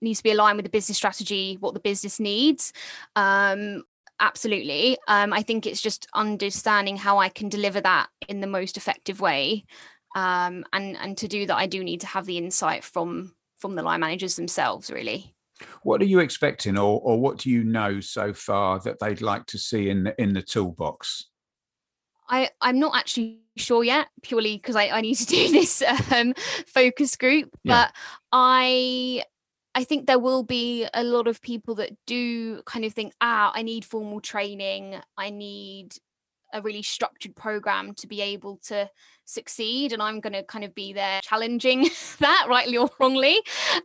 needs 0.00 0.20
to 0.20 0.24
be 0.24 0.30
aligned 0.30 0.56
with 0.56 0.64
the 0.64 0.70
business 0.70 0.96
strategy, 0.96 1.56
what 1.60 1.74
the 1.74 1.80
business 1.80 2.20
needs. 2.20 2.72
Um, 3.16 3.82
absolutely 4.20 4.96
um, 5.08 5.32
i 5.32 5.42
think 5.42 5.66
it's 5.66 5.80
just 5.80 6.06
understanding 6.14 6.96
how 6.96 7.18
i 7.18 7.28
can 7.28 7.48
deliver 7.48 7.80
that 7.80 8.08
in 8.28 8.40
the 8.40 8.46
most 8.46 8.76
effective 8.76 9.20
way 9.20 9.64
um, 10.14 10.64
and 10.72 10.96
and 10.96 11.18
to 11.18 11.28
do 11.28 11.46
that 11.46 11.56
i 11.56 11.66
do 11.66 11.82
need 11.84 12.00
to 12.00 12.06
have 12.06 12.26
the 12.26 12.38
insight 12.38 12.84
from 12.84 13.34
from 13.58 13.74
the 13.74 13.82
line 13.82 14.00
managers 14.00 14.36
themselves 14.36 14.90
really 14.90 15.34
what 15.82 16.00
are 16.00 16.06
you 16.06 16.20
expecting 16.20 16.78
or 16.78 17.00
or 17.02 17.20
what 17.20 17.38
do 17.38 17.50
you 17.50 17.64
know 17.64 18.00
so 18.00 18.32
far 18.32 18.78
that 18.80 18.98
they'd 19.00 19.20
like 19.20 19.46
to 19.46 19.58
see 19.58 19.90
in 19.90 20.04
the 20.04 20.22
in 20.22 20.32
the 20.32 20.42
toolbox 20.42 21.26
I, 22.30 22.50
I'm 22.60 22.78
not 22.78 22.94
actually 22.94 23.40
sure 23.56 23.82
yet, 23.82 24.08
purely 24.22 24.56
because 24.56 24.76
I, 24.76 24.88
I 24.88 25.00
need 25.00 25.14
to 25.16 25.26
do 25.26 25.48
this 25.52 25.82
um, 26.12 26.34
focus 26.66 27.16
group. 27.16 27.50
Yeah. 27.64 27.86
But 27.86 27.92
I 28.32 29.22
I 29.78 29.84
think 29.84 30.08
there 30.08 30.18
will 30.18 30.42
be 30.42 30.88
a 30.92 31.04
lot 31.04 31.28
of 31.28 31.40
people 31.40 31.76
that 31.76 31.92
do 32.04 32.62
kind 32.64 32.84
of 32.84 32.92
think, 32.92 33.12
ah, 33.20 33.52
I 33.54 33.62
need 33.62 33.84
formal 33.84 34.20
training. 34.20 34.96
I 35.16 35.30
need 35.30 35.94
a 36.52 36.60
really 36.60 36.82
structured 36.82 37.36
program 37.36 37.94
to 37.94 38.08
be 38.08 38.20
able 38.20 38.56
to 38.64 38.90
succeed. 39.24 39.92
And 39.92 40.02
I'm 40.02 40.18
going 40.18 40.32
to 40.32 40.42
kind 40.42 40.64
of 40.64 40.74
be 40.74 40.92
there 40.92 41.20
challenging 41.22 41.88
that, 42.18 42.46
rightly 42.48 42.76
or 42.76 42.90
wrongly. 42.98 43.36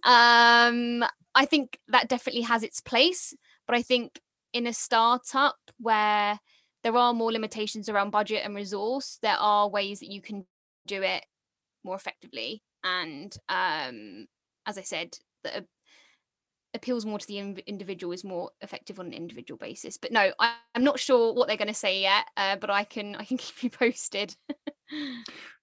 Um, 0.03 1.05
I 1.35 1.45
think 1.45 1.77
that 1.89 2.09
definitely 2.09 2.41
has 2.41 2.63
its 2.63 2.81
place. 2.81 3.35
But 3.67 3.75
I 3.75 3.83
think 3.83 4.19
in 4.51 4.65
a 4.65 4.73
startup 4.73 5.59
where 5.77 6.39
there 6.81 6.97
are 6.97 7.13
more 7.13 7.31
limitations 7.31 7.87
around 7.87 8.09
budget 8.09 8.41
and 8.43 8.55
resource, 8.55 9.19
there 9.21 9.37
are 9.37 9.69
ways 9.69 9.99
that 9.99 10.11
you 10.11 10.23
can 10.23 10.47
do 10.87 11.03
it 11.03 11.23
more 11.83 11.95
effectively 11.95 12.63
and 12.83 13.37
um, 13.49 14.25
as 14.65 14.77
i 14.77 14.81
said 14.81 15.17
that 15.43 15.65
appeals 16.73 17.05
more 17.05 17.19
to 17.19 17.27
the 17.27 17.37
individual 17.67 18.13
is 18.13 18.23
more 18.23 18.49
effective 18.61 18.99
on 18.99 19.07
an 19.07 19.13
individual 19.13 19.57
basis 19.57 19.97
but 19.97 20.11
no 20.11 20.31
I, 20.39 20.53
am 20.75 20.83
not 20.83 20.99
sure 20.99 21.33
what 21.33 21.47
they're 21.47 21.57
going 21.57 21.67
to 21.67 21.73
say 21.73 22.01
yet 22.01 22.25
uh, 22.37 22.55
but 22.55 22.69
i 22.69 22.83
can 22.83 23.15
i 23.15 23.25
can 23.25 23.37
keep 23.37 23.63
you 23.63 23.69
posted. 23.69 24.35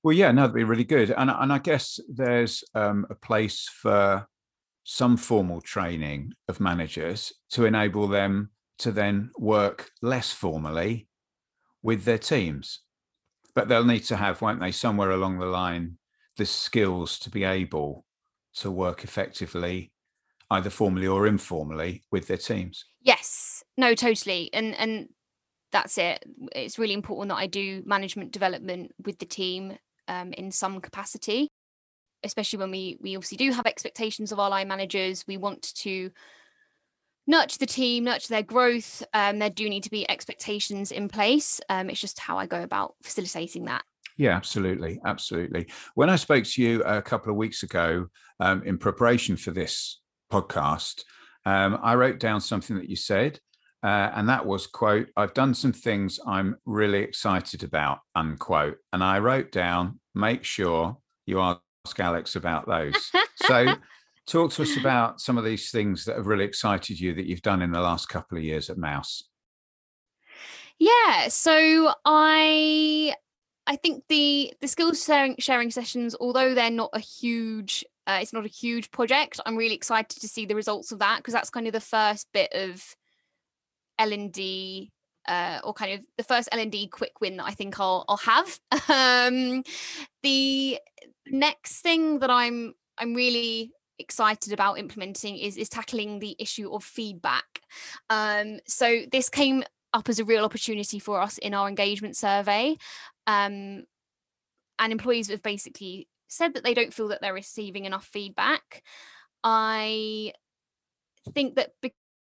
Well 0.02 0.16
yeah 0.16 0.32
no 0.32 0.42
that'd 0.42 0.54
be 0.54 0.64
really 0.64 0.84
good 0.84 1.10
and, 1.10 1.30
and 1.30 1.52
i 1.52 1.58
guess 1.58 2.00
there's 2.08 2.64
um, 2.74 3.06
a 3.10 3.14
place 3.14 3.68
for 3.68 4.26
some 4.84 5.16
formal 5.16 5.60
training 5.60 6.32
of 6.48 6.58
managers 6.58 7.32
to 7.50 7.64
enable 7.64 8.08
them 8.08 8.50
to 8.78 8.90
then 8.90 9.30
work 9.38 9.90
less 10.02 10.32
formally 10.32 11.06
with 11.82 12.04
their 12.04 12.18
teams. 12.18 12.80
But 13.54 13.68
they'll 13.68 13.84
need 13.84 14.04
to 14.04 14.16
have 14.16 14.42
won't 14.42 14.60
they 14.60 14.72
somewhere 14.72 15.10
along 15.10 15.38
the 15.38 15.46
line 15.46 15.98
the 16.36 16.46
skills 16.46 17.18
to 17.20 17.30
be 17.30 17.44
able 17.44 18.04
to 18.54 18.70
work 18.70 19.04
effectively 19.04 19.92
either 20.50 20.70
formally 20.70 21.06
or 21.06 21.26
informally 21.26 22.02
with 22.10 22.26
their 22.26 22.36
teams? 22.36 22.84
Yes. 23.00 23.62
No 23.76 23.94
totally 23.94 24.50
and 24.52 24.74
and 24.74 25.08
that's 25.72 25.98
it. 25.98 26.24
It's 26.54 26.78
really 26.78 26.94
important 26.94 27.28
that 27.30 27.36
i 27.36 27.46
do 27.46 27.82
management 27.86 28.32
development 28.32 28.92
with 29.04 29.18
the 29.18 29.26
team 29.26 29.78
um, 30.08 30.32
in 30.32 30.50
some 30.50 30.80
capacity 30.80 31.48
especially 32.22 32.58
when 32.58 32.70
we 32.70 32.98
we 33.00 33.16
obviously 33.16 33.38
do 33.38 33.52
have 33.52 33.66
expectations 33.66 34.32
of 34.32 34.38
our 34.38 34.50
line 34.50 34.68
managers. 34.68 35.24
We 35.26 35.36
want 35.36 35.74
to 35.76 36.10
nurture 37.26 37.58
the 37.58 37.66
team 37.66 38.04
nurture 38.04 38.28
their 38.28 38.42
growth 38.42 39.02
um, 39.14 39.38
there 39.38 39.50
do 39.50 39.68
need 39.68 39.84
to 39.84 39.90
be 39.90 40.10
expectations 40.10 40.90
in 40.90 41.08
place 41.08 41.60
um, 41.68 41.88
it's 41.88 42.00
just 42.00 42.18
how 42.18 42.38
i 42.38 42.46
go 42.46 42.62
about 42.62 42.94
facilitating 43.02 43.66
that. 43.66 43.84
Yeah, 44.16 44.36
absolutely, 44.36 45.00
absolutely. 45.06 45.68
When 45.94 46.10
I 46.10 46.16
spoke 46.16 46.44
to 46.44 46.62
you 46.62 46.82
a 46.82 47.00
couple 47.00 47.30
of 47.30 47.36
weeks 47.36 47.62
ago 47.62 48.08
um, 48.38 48.62
in 48.64 48.76
preparation 48.76 49.34
for 49.34 49.50
this 49.50 49.98
podcast, 50.30 51.02
um, 51.44 51.78
I 51.82 51.94
wrote 51.94 52.18
down 52.18 52.40
something 52.40 52.76
that 52.76 52.88
you 52.88 52.96
said, 52.96 53.40
uh, 53.82 54.10
and 54.14 54.28
that 54.28 54.44
was 54.44 54.66
quote 54.66 55.08
I've 55.16 55.34
done 55.34 55.54
some 55.54 55.72
things 55.72 56.20
I'm 56.26 56.56
really 56.66 57.00
excited 57.00 57.62
about 57.62 57.98
unquote, 58.14 58.78
and 58.92 59.02
I 59.02 59.18
wrote 59.18 59.52
down 59.52 60.00
make 60.14 60.44
sure 60.44 60.98
you 61.26 61.40
ask 61.40 61.60
Alex 61.98 62.36
about 62.36 62.66
those. 62.66 63.10
so. 63.36 63.74
Talk 64.26 64.52
to 64.52 64.62
us 64.62 64.76
about 64.76 65.20
some 65.20 65.38
of 65.38 65.44
these 65.44 65.72
things 65.72 66.04
that 66.04 66.14
have 66.14 66.28
really 66.28 66.44
excited 66.44 67.00
you 67.00 67.12
that 67.14 67.26
you've 67.26 67.42
done 67.42 67.62
in 67.62 67.72
the 67.72 67.80
last 67.80 68.08
couple 68.08 68.38
of 68.38 68.44
years 68.44 68.70
at 68.70 68.78
Mouse. 68.78 69.24
Yeah, 70.78 71.28
so 71.28 71.92
I 72.04 73.14
I 73.66 73.76
think 73.76 74.04
the 74.08 74.52
the 74.60 74.66
skills 74.66 75.04
sharing 75.04 75.36
sharing 75.38 75.70
sessions, 75.70 76.16
although 76.18 76.54
they're 76.54 76.70
not 76.70 76.90
a 76.94 77.00
huge, 77.00 77.84
uh, 78.10 78.18
it's 78.20 78.32
not 78.32 78.44
a 78.44 78.48
huge 78.48 78.90
project. 78.90 79.40
I'm 79.46 79.56
really 79.56 79.74
excited 79.74 80.20
to 80.20 80.28
see 80.28 80.46
the 80.46 80.56
results 80.56 80.90
of 80.90 80.98
that 80.98 81.18
because 81.18 81.34
that's 81.34 81.50
kind 81.50 81.66
of 81.66 81.72
the 81.72 81.80
first 81.80 82.26
bit 82.32 82.52
of 82.52 82.82
L 83.98 84.12
and 84.12 84.32
D, 84.32 84.90
uh, 85.28 85.60
or 85.62 85.72
kind 85.72 85.92
of 85.92 86.00
the 86.16 86.24
first 86.24 86.48
L 86.50 86.58
and 86.58 86.72
D 86.72 86.88
quick 86.88 87.20
win 87.20 87.36
that 87.36 87.44
I 87.44 87.52
think 87.52 87.78
I'll 87.78 88.04
I'll 88.08 88.16
have. 88.16 88.58
um, 88.88 89.62
the 90.22 90.78
next 91.28 91.82
thing 91.82 92.18
that 92.18 92.30
I'm 92.30 92.74
I'm 92.98 93.14
really 93.14 93.72
excited 93.98 94.52
about 94.52 94.78
implementing 94.78 95.36
is 95.36 95.56
is 95.56 95.68
tackling 95.68 96.18
the 96.18 96.34
issue 96.38 96.72
of 96.72 96.82
feedback. 96.82 97.60
Um, 98.08 98.58
so 98.66 99.02
this 99.12 99.28
came 99.28 99.62
up 99.92 100.08
as 100.08 100.18
a 100.18 100.24
real 100.24 100.44
opportunity 100.44 100.98
for 100.98 101.20
us 101.20 101.38
in 101.38 101.54
our 101.54 101.68
engagement 101.68 102.16
survey. 102.16 102.76
Um, 103.26 103.84
and 104.80 104.92
employees 104.92 105.28
have 105.28 105.42
basically 105.42 106.08
said 106.30 106.54
that 106.54 106.64
they 106.64 106.74
don't 106.74 106.94
feel 106.94 107.08
that 107.08 107.20
they're 107.20 107.34
receiving 107.34 107.84
enough 107.84 108.06
feedback. 108.06 108.82
I 109.44 110.32
think 111.32 111.56
that 111.56 111.72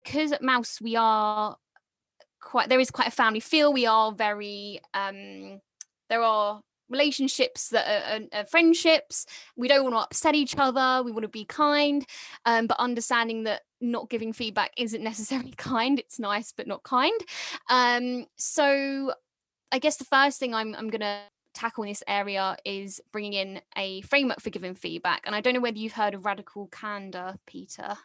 because 0.05 0.33
at 0.33 0.43
Mouse 0.43 0.81
we 0.81 0.97
are 0.97 1.57
quite 2.41 2.69
there 2.69 2.81
is 2.81 2.91
quite 2.91 3.09
a 3.09 3.13
family 3.13 3.41
feel. 3.41 3.73
We 3.73 3.87
are 3.87 4.13
very 4.13 4.81
um, 4.93 5.61
there 6.11 6.23
are 6.23 6.61
relationships 6.91 7.71
that 7.71 7.87
are, 7.89 8.41
are, 8.41 8.45
friendships. 8.45 9.25
We 9.57 9.67
don't 9.67 9.83
want 9.83 9.95
to 9.95 10.01
upset 10.01 10.35
each 10.35 10.57
other. 10.59 11.03
We 11.03 11.13
want 11.13 11.23
to 11.23 11.29
be 11.29 11.47
kind, 11.47 12.05
um, 12.45 12.67
but 12.67 12.79
understanding 12.79 13.45
that 13.45 13.63
not 13.81 14.11
giving 14.11 14.33
feedback 14.33 14.73
isn't 14.77 15.03
necessarily 15.03 15.53
kind. 15.57 15.99
It's 15.99 16.19
nice, 16.19 16.53
but 16.55 16.67
not 16.67 16.83
kind. 16.83 17.19
Um, 17.71 18.27
so 18.37 19.15
I 19.71 19.79
guess 19.79 19.97
the 19.97 20.05
first 20.05 20.39
thing 20.39 20.55
I'm 20.55 20.75
I'm 20.75 20.89
gonna 20.89 21.23
tackle 21.55 21.85
in 21.85 21.89
this 21.91 22.03
area 22.07 22.57
is 22.65 23.01
bringing 23.13 23.33
in 23.35 23.61
a 23.77 24.01
framework 24.03 24.41
for 24.41 24.51
giving 24.51 24.75
feedback. 24.75 25.23
And 25.25 25.35
I 25.35 25.41
don't 25.41 25.55
know 25.55 25.61
whether 25.61 25.79
you've 25.79 25.93
heard 25.93 26.15
of 26.15 26.25
radical 26.25 26.69
candor, 26.69 27.37
Peter. 27.47 27.97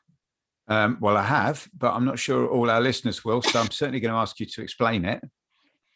Um, 0.68 0.98
well, 1.00 1.16
I 1.16 1.24
have, 1.24 1.70
but 1.78 1.94
I'm 1.94 2.06
not 2.06 2.20
sure 2.20 2.48
all 2.48 2.70
our 2.70 2.82
listeners 2.82 3.24
will. 3.24 3.42
So 3.42 3.60
I'm 3.60 3.72
certainly 3.72 4.00
going 4.00 4.14
to 4.14 4.20
ask 4.20 4.40
you 4.40 4.46
to 4.46 4.62
explain 4.62 5.06
it. 5.06 5.24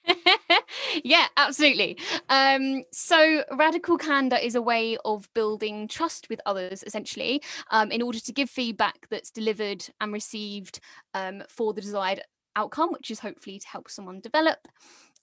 yeah, 1.04 1.28
absolutely. 1.38 1.98
Um, 2.30 2.84
so, 2.92 3.44
radical 3.52 3.98
candor 3.98 4.38
is 4.38 4.56
a 4.56 4.62
way 4.62 4.98
of 5.06 5.30
building 5.34 5.88
trust 5.88 6.28
with 6.30 6.42
others, 6.46 6.84
essentially, 6.88 7.42
um, 7.70 7.92
in 7.92 8.02
order 8.02 8.20
to 8.20 8.34
give 8.34 8.50
feedback 8.50 9.08
that's 9.10 9.32
delivered 9.32 9.86
and 10.00 10.12
received 10.12 10.80
um, 11.14 11.44
for 11.50 11.74
the 11.74 11.82
desired 11.82 12.22
outcome, 12.56 12.92
which 12.92 13.12
is 13.12 13.20
hopefully 13.20 13.60
to 13.60 13.68
help 13.68 13.90
someone 13.90 14.20
develop. 14.20 14.68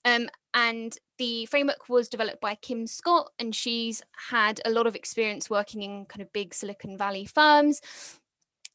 Um, 0.05 0.29
and 0.53 0.97
the 1.17 1.45
framework 1.47 1.89
was 1.89 2.09
developed 2.09 2.41
by 2.41 2.55
Kim 2.55 2.87
Scott, 2.87 3.31
and 3.39 3.53
she's 3.53 4.01
had 4.29 4.61
a 4.65 4.71
lot 4.71 4.87
of 4.87 4.95
experience 4.95 5.49
working 5.49 5.83
in 5.83 6.05
kind 6.05 6.21
of 6.21 6.33
big 6.33 6.53
Silicon 6.53 6.97
Valley 6.97 7.25
firms. 7.25 7.81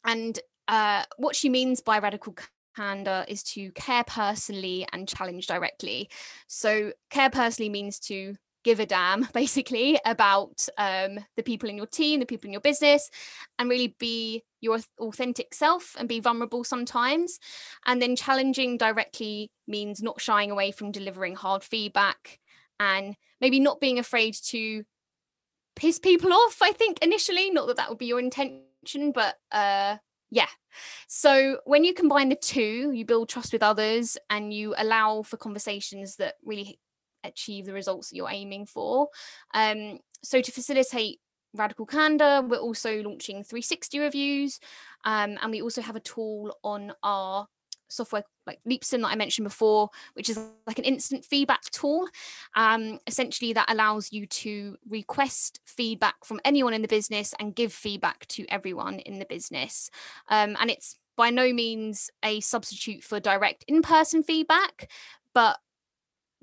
And 0.05 0.39
uh, 0.69 1.05
what 1.17 1.35
she 1.35 1.49
means 1.49 1.81
by 1.81 1.99
radical 1.99 2.35
candor 2.77 3.25
is 3.29 3.43
to 3.43 3.71
care 3.73 4.05
personally 4.05 4.87
and 4.93 5.09
challenge 5.09 5.47
directly. 5.47 6.11
So, 6.47 6.93
care 7.11 7.31
personally 7.31 7.71
means 7.71 7.99
to 8.01 8.35
give 8.65 8.81
a 8.81 8.87
damn 8.87 9.29
basically 9.35 9.99
about 10.05 10.67
um, 10.77 11.19
the 11.37 11.43
people 11.43 11.69
in 11.69 11.77
your 11.77 11.87
team, 11.87 12.19
the 12.19 12.27
people 12.27 12.49
in 12.49 12.53
your 12.53 12.61
business, 12.61 13.11
and 13.59 13.71
really 13.71 13.95
be 13.99 14.43
your 14.61 14.81
authentic 14.99 15.55
self 15.55 15.95
and 15.99 16.09
be 16.09 16.21
vulnerable 16.21 16.65
sometimes. 16.65 17.39
And 17.87 18.03
then 18.03 18.17
challenging 18.17 18.79
directly 18.79 19.53
means 19.69 20.03
not 20.03 20.21
shying 20.21 20.51
away 20.51 20.73
from 20.73 20.91
delivering 20.91 21.37
hard 21.37 21.63
feedback 21.63 22.41
and 22.81 23.15
maybe 23.41 23.61
not 23.61 23.81
being 23.81 23.99
afraid 23.99 24.35
to 24.47 24.85
piss 25.77 25.99
people 25.99 26.33
off. 26.33 26.59
I 26.63 26.73
think 26.73 26.99
initially, 27.03 27.51
not 27.51 27.69
that 27.69 27.77
that 27.77 27.89
would 27.91 27.99
be 27.99 28.07
your 28.07 28.21
intention, 28.21 29.13
but 29.13 29.37
uh, 29.53 29.99
yeah. 30.31 30.49
So 31.07 31.59
when 31.65 31.85
you 31.85 31.95
combine 31.95 32.31
the 32.31 32.35
two, 32.35 32.91
you 32.93 33.05
build 33.05 33.29
trust 33.29 33.53
with 33.53 33.63
others 33.63 34.17
and 34.31 34.53
you 34.53 34.75
allow 34.77 35.23
for 35.23 35.37
conversations 35.37 36.17
that 36.17 36.35
really 36.45 36.81
achieve 37.25 37.67
the 37.67 37.73
results 37.73 38.11
that 38.11 38.17
you're 38.17 38.31
aiming 38.31 38.67
for. 38.67 39.09
Um, 39.53 39.99
so 40.23 40.41
to 40.41 40.53
facilitate 40.53 41.21
radical 41.55 41.87
candor, 41.87 42.43
we're 42.47 42.59
also 42.59 43.03
launching 43.03 43.45
360 43.45 43.99
reviews, 43.99 44.61
um, 45.05 45.39
and 45.43 45.51
we 45.51 45.63
also 45.63 45.83
have 45.83 45.97
a 45.97 46.01
tool 46.01 46.57
on 46.63 46.93
our 47.03 47.47
software 47.89 48.25
like 48.47 48.61
Leapsome 48.69 49.03
that 49.03 49.13
I 49.13 49.15
mentioned 49.15 49.45
before, 49.45 49.89
which 50.15 50.29
is 50.29 50.39
like 50.67 50.79
an 50.79 50.85
instant 50.85 51.25
feedback 51.25 51.63
tool. 51.71 52.09
Um, 52.55 52.99
essentially, 53.07 53.53
that 53.53 53.71
allows 53.71 54.13
you 54.13 54.27
to 54.27 54.77
request 54.89 55.61
feedback 55.65 56.25
from 56.25 56.41
anyone 56.45 56.75
in 56.75 56.83
the 56.83 56.89
business 56.89 57.35
and 57.39 57.55
give 57.55 57.73
feedback 57.73 58.27
to 58.29 58.47
everyone 58.49 58.99
in 59.01 59.19
the 59.19 59.27
business. 59.27 59.91
Um, 60.29 60.57
and 60.61 60.71
it's 60.71 60.99
by 61.17 61.31
no 61.31 61.53
means 61.53 62.11
a 62.25 62.41
substitute 62.41 63.05
for 63.05 63.21
direct 63.21 63.65
in 63.69 63.83
person 63.83 64.23
feedback, 64.23 64.91
but 65.33 65.59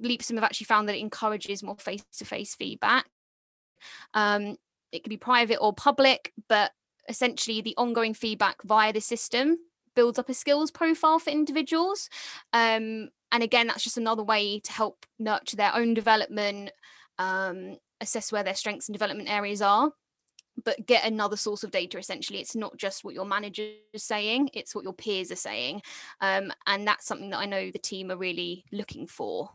Leapsome 0.02 0.36
have 0.36 0.44
actually 0.44 0.66
found 0.66 0.88
that 0.88 0.96
it 0.96 1.02
encourages 1.02 1.64
more 1.64 1.78
face 1.78 2.04
to 2.18 2.26
face 2.26 2.56
feedback. 2.56 3.06
Um, 4.14 4.58
it 4.92 5.04
can 5.04 5.10
be 5.10 5.18
private 5.18 5.60
or 5.60 5.74
public, 5.74 6.34
but 6.50 6.72
essentially 7.08 7.62
the 7.62 7.76
ongoing 7.78 8.14
feedback 8.14 8.62
via 8.64 8.94
the 8.94 9.02
system 9.02 9.58
builds 9.96 10.20
up 10.20 10.30
a 10.30 10.34
skills 10.34 10.72
profile 10.72 11.20
for 11.20 11.30
individuals. 11.30 12.10
Um, 12.54 13.10
and 13.32 13.44
again, 13.44 13.68
that's 13.68 13.84
just 13.84 13.98
another 13.98 14.24
way 14.24 14.60
to 14.60 14.72
help 14.72 15.06
nurture 15.20 15.58
their 15.58 15.76
own 15.76 15.94
development, 15.94 16.72
um, 17.18 17.78
assess 18.00 18.32
where 18.32 18.44
their 18.44 18.56
strengths 18.56 18.88
and 18.88 18.94
development 18.94 19.30
areas 19.30 19.62
are, 19.62 19.92
but 20.64 20.86
get 20.86 21.06
another 21.06 21.38
source 21.38 21.64
of 21.64 21.72
data. 21.72 21.98
Essentially, 21.98 22.40
it's 22.40 22.56
not 22.56 22.78
just 22.78 23.04
what 23.04 23.14
your 23.14 23.26
manager 23.26 23.70
is 23.94 24.04
saying; 24.04 24.50
it's 24.54 24.76
what 24.76 24.84
your 24.84 24.94
peers 24.94 25.32
are 25.32 25.36
saying, 25.36 25.82
um, 26.20 26.52
and 26.68 26.86
that's 26.88 27.06
something 27.06 27.30
that 27.30 27.40
I 27.40 27.46
know 27.46 27.72
the 27.72 27.80
team 27.80 28.12
are 28.12 28.18
really 28.18 28.66
looking 28.72 29.08
for. 29.08 29.50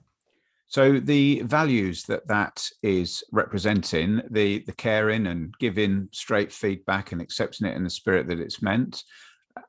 So 0.68 0.98
the 0.98 1.42
values 1.42 2.04
that 2.04 2.26
that 2.28 2.68
is 2.82 3.22
representing, 3.32 4.20
the 4.30 4.64
the 4.66 4.72
caring 4.72 5.26
and 5.26 5.54
giving 5.58 6.08
straight 6.12 6.52
feedback 6.52 7.12
and 7.12 7.20
accepting 7.20 7.68
it 7.68 7.76
in 7.76 7.84
the 7.84 7.90
spirit 7.90 8.26
that 8.28 8.40
it's 8.40 8.62
meant, 8.62 9.04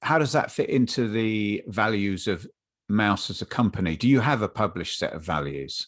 how 0.02 0.18
does 0.18 0.32
that 0.32 0.52
fit 0.52 0.70
into 0.70 1.08
the 1.08 1.64
values 1.68 2.28
of 2.28 2.48
Mouse 2.90 3.30
as 3.30 3.42
a 3.42 3.46
company? 3.46 3.96
Do 3.96 4.08
you 4.08 4.22
have 4.22 4.42
a 4.42 4.50
published 4.50 4.98
set 4.98 5.14
of 5.14 5.24
values? 5.24 5.88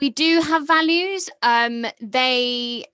We 0.00 0.10
do 0.10 0.40
have 0.40 0.66
values. 0.66 1.30
Um, 1.42 1.86
they 2.00 2.84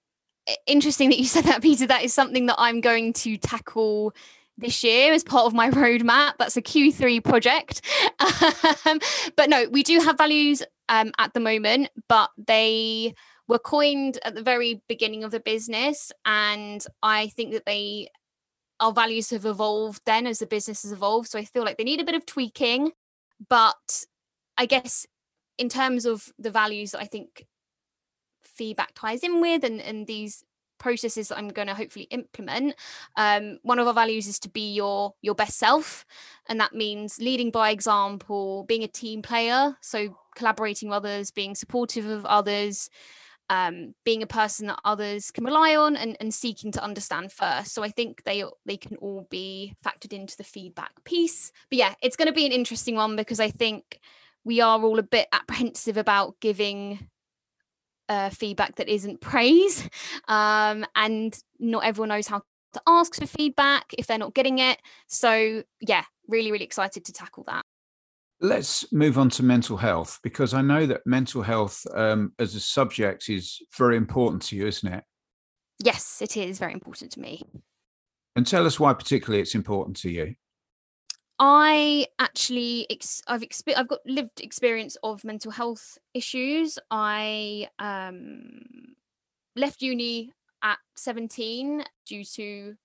interesting 0.67 1.11
that 1.11 1.19
you 1.19 1.27
said 1.27 1.45
that, 1.45 1.63
Peter. 1.63 1.87
That 1.87 2.05
is 2.05 2.15
something 2.15 2.47
that 2.47 2.57
I'm 2.59 2.81
going 2.81 3.13
to 3.15 3.37
tackle 3.37 4.15
this 4.61 4.85
year 4.85 5.13
as 5.13 5.25
part 5.25 5.47
of 5.47 5.55
my 5.55 5.71
roadmap. 5.83 6.35
That's 6.39 6.57
a 6.57 6.63
Q3 6.63 7.23
project. 7.25 7.83
um, 8.87 9.01
but 9.37 9.51
no, 9.51 9.69
we 9.71 9.83
do 9.83 10.01
have 10.01 10.19
values 10.19 10.63
um, 10.89 11.13
at 11.19 11.35
the 11.35 11.41
moment, 11.41 11.89
but 12.09 12.31
they 12.37 13.15
were 13.49 13.59
coined 13.59 14.19
at 14.25 14.35
the 14.35 14.43
very 14.43 14.83
beginning 14.89 15.25
of 15.25 15.31
the 15.31 15.41
business. 15.41 16.13
And 16.25 16.85
I 17.03 17.29
think 17.29 17.53
that 17.53 17.67
they, 17.67 18.09
our 18.79 18.93
values 18.93 19.31
have 19.31 19.45
evolved 19.45 20.03
then 20.07 20.27
as 20.27 20.39
the 20.39 20.47
business 20.47 20.83
has 20.83 20.93
evolved. 20.93 21.29
So 21.29 21.39
I 21.39 21.45
feel 21.45 21.65
like 21.65 21.77
they 21.77 21.85
need 21.85 22.01
a 22.01 22.05
bit 22.05 22.15
of 22.15 22.27
tweaking. 22.27 22.93
But 23.49 24.05
I 24.57 24.67
guess 24.67 25.07
in 25.59 25.69
terms 25.69 26.07
of 26.07 26.33
the 26.39 26.51
values 26.51 26.93
that 26.93 27.01
I 27.01 27.07
think 27.07 27.47
feedback 28.45 28.93
ties 28.95 29.23
in 29.23 29.41
with 29.41 29.65
and, 29.65 29.81
and 29.81 30.07
these 30.07 30.45
processes 30.81 31.29
that 31.29 31.39
I'm 31.39 31.49
going 31.49 31.69
to 31.69 31.75
hopefully 31.75 32.09
implement. 32.11 32.75
Um, 33.17 33.59
one 33.63 33.79
of 33.79 33.87
our 33.87 33.95
values 33.95 34.27
is 34.27 34.41
to 34.41 34.49
be 34.49 34.73
your 34.75 35.15
your 35.23 35.37
best 35.37 35.59
self, 35.59 36.05
and 36.49 36.59
that 36.59 36.75
means 36.75 37.21
leading 37.21 37.53
by 37.53 37.71
example, 37.71 38.65
being 38.65 38.83
a 38.83 38.89
team 38.89 39.23
player, 39.23 39.77
so 39.81 40.17
collaborating 40.35 40.89
with 40.89 40.97
others, 40.97 41.31
being 41.31 41.55
supportive 41.55 42.07
of 42.07 42.27
others. 42.27 42.91
Um, 43.49 43.97
being 44.05 44.23
a 44.23 44.29
person 44.29 44.69
that 44.69 44.79
others 44.85 45.33
can 45.33 45.43
rely 45.43 45.75
on 45.75 45.97
and, 45.97 46.17
and 46.21 46.33
seeking 46.33 46.71
to 46.71 46.85
understand 46.85 47.33
first. 47.33 47.75
So 47.75 47.83
I 47.83 47.89
think 47.89 48.23
they 48.23 48.45
they 48.65 48.77
can 48.77 48.97
all 48.99 49.27
be 49.29 49.75
factored 49.85 50.13
into 50.13 50.37
the 50.37 50.45
feedback 50.45 51.03
piece. 51.03 51.51
But 51.69 51.79
yeah, 51.79 51.95
it's 52.01 52.15
going 52.15 52.29
to 52.29 52.33
be 52.33 52.47
an 52.47 52.53
interesting 52.53 52.95
one 52.95 53.17
because 53.17 53.41
I 53.41 53.51
think 53.51 53.99
we 54.45 54.61
are 54.61 54.81
all 54.81 55.01
a 55.01 55.03
bit 55.03 55.27
apprehensive 55.33 55.97
about 55.97 56.39
giving 56.39 57.09
uh, 58.11 58.29
feedback 58.29 58.77
that 58.77 58.89
isn't 58.89 59.21
praise. 59.23 59.89
Um, 60.29 60.85
and 60.95 61.39
not 61.59 61.85
everyone 61.85 62.11
knows 62.11 62.27
how 62.27 62.43
to 62.75 62.83
ask 62.87 63.15
for 63.15 63.27
feedback 63.27 63.85
if 63.97 64.07
they're 64.07 64.19
not 64.19 64.35
getting 64.35 64.59
it. 64.59 64.79
So, 65.07 65.63
yeah, 65.81 66.05
really, 66.29 66.53
really 66.53 66.65
excited 66.65 67.05
to 67.07 67.13
tackle 67.13 67.45
that. 67.47 67.63
Let's 68.41 68.91
move 68.93 69.19
on 69.19 69.29
to 69.31 69.43
mental 69.43 69.77
health 69.77 70.19
because 70.23 70.55
I 70.55 70.63
know 70.63 70.87
that 70.87 71.07
mental 71.07 71.43
health 71.43 71.87
um, 71.95 72.33
as 72.39 72.55
a 72.55 72.61
subject 72.61 73.29
is 73.29 73.59
very 73.77 73.97
important 73.97 74.43
to 74.45 74.57
you, 74.57 74.67
isn't 74.67 74.93
it? 74.93 75.05
Yes, 75.83 76.21
it 76.21 76.37
is 76.37 76.59
very 76.59 76.73
important 76.73 77.13
to 77.13 77.21
me. 77.21 77.43
And 78.37 78.47
tell 78.47 78.67
us 78.67 78.81
why, 78.81 78.93
particularly, 78.95 79.43
it's 79.43 79.55
important 79.55 79.97
to 79.99 80.11
you. 80.11 80.35
I 81.41 82.07
actually 82.19 82.87
ex- 82.91 83.23
I've 83.27 83.41
exp- 83.41 83.75
I've 83.77 83.89
got 83.89 84.01
lived 84.07 84.43
experience 84.43 84.97
of 85.03 85.25
mental 85.25 85.51
health 85.51 85.99
issues. 86.15 86.79
I 86.91 87.69
um 87.79 88.95
left 89.57 89.83
uni 89.83 90.33
at 90.63 90.79
17 90.97 91.85
due 92.07 92.25
to 92.25 92.77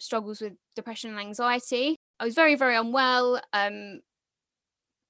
struggles 0.00 0.40
with 0.40 0.54
depression 0.76 1.10
and 1.10 1.20
anxiety. 1.20 1.96
I 2.20 2.24
was 2.26 2.34
very 2.34 2.56
very 2.56 2.76
unwell, 2.76 3.40
um 3.52 4.00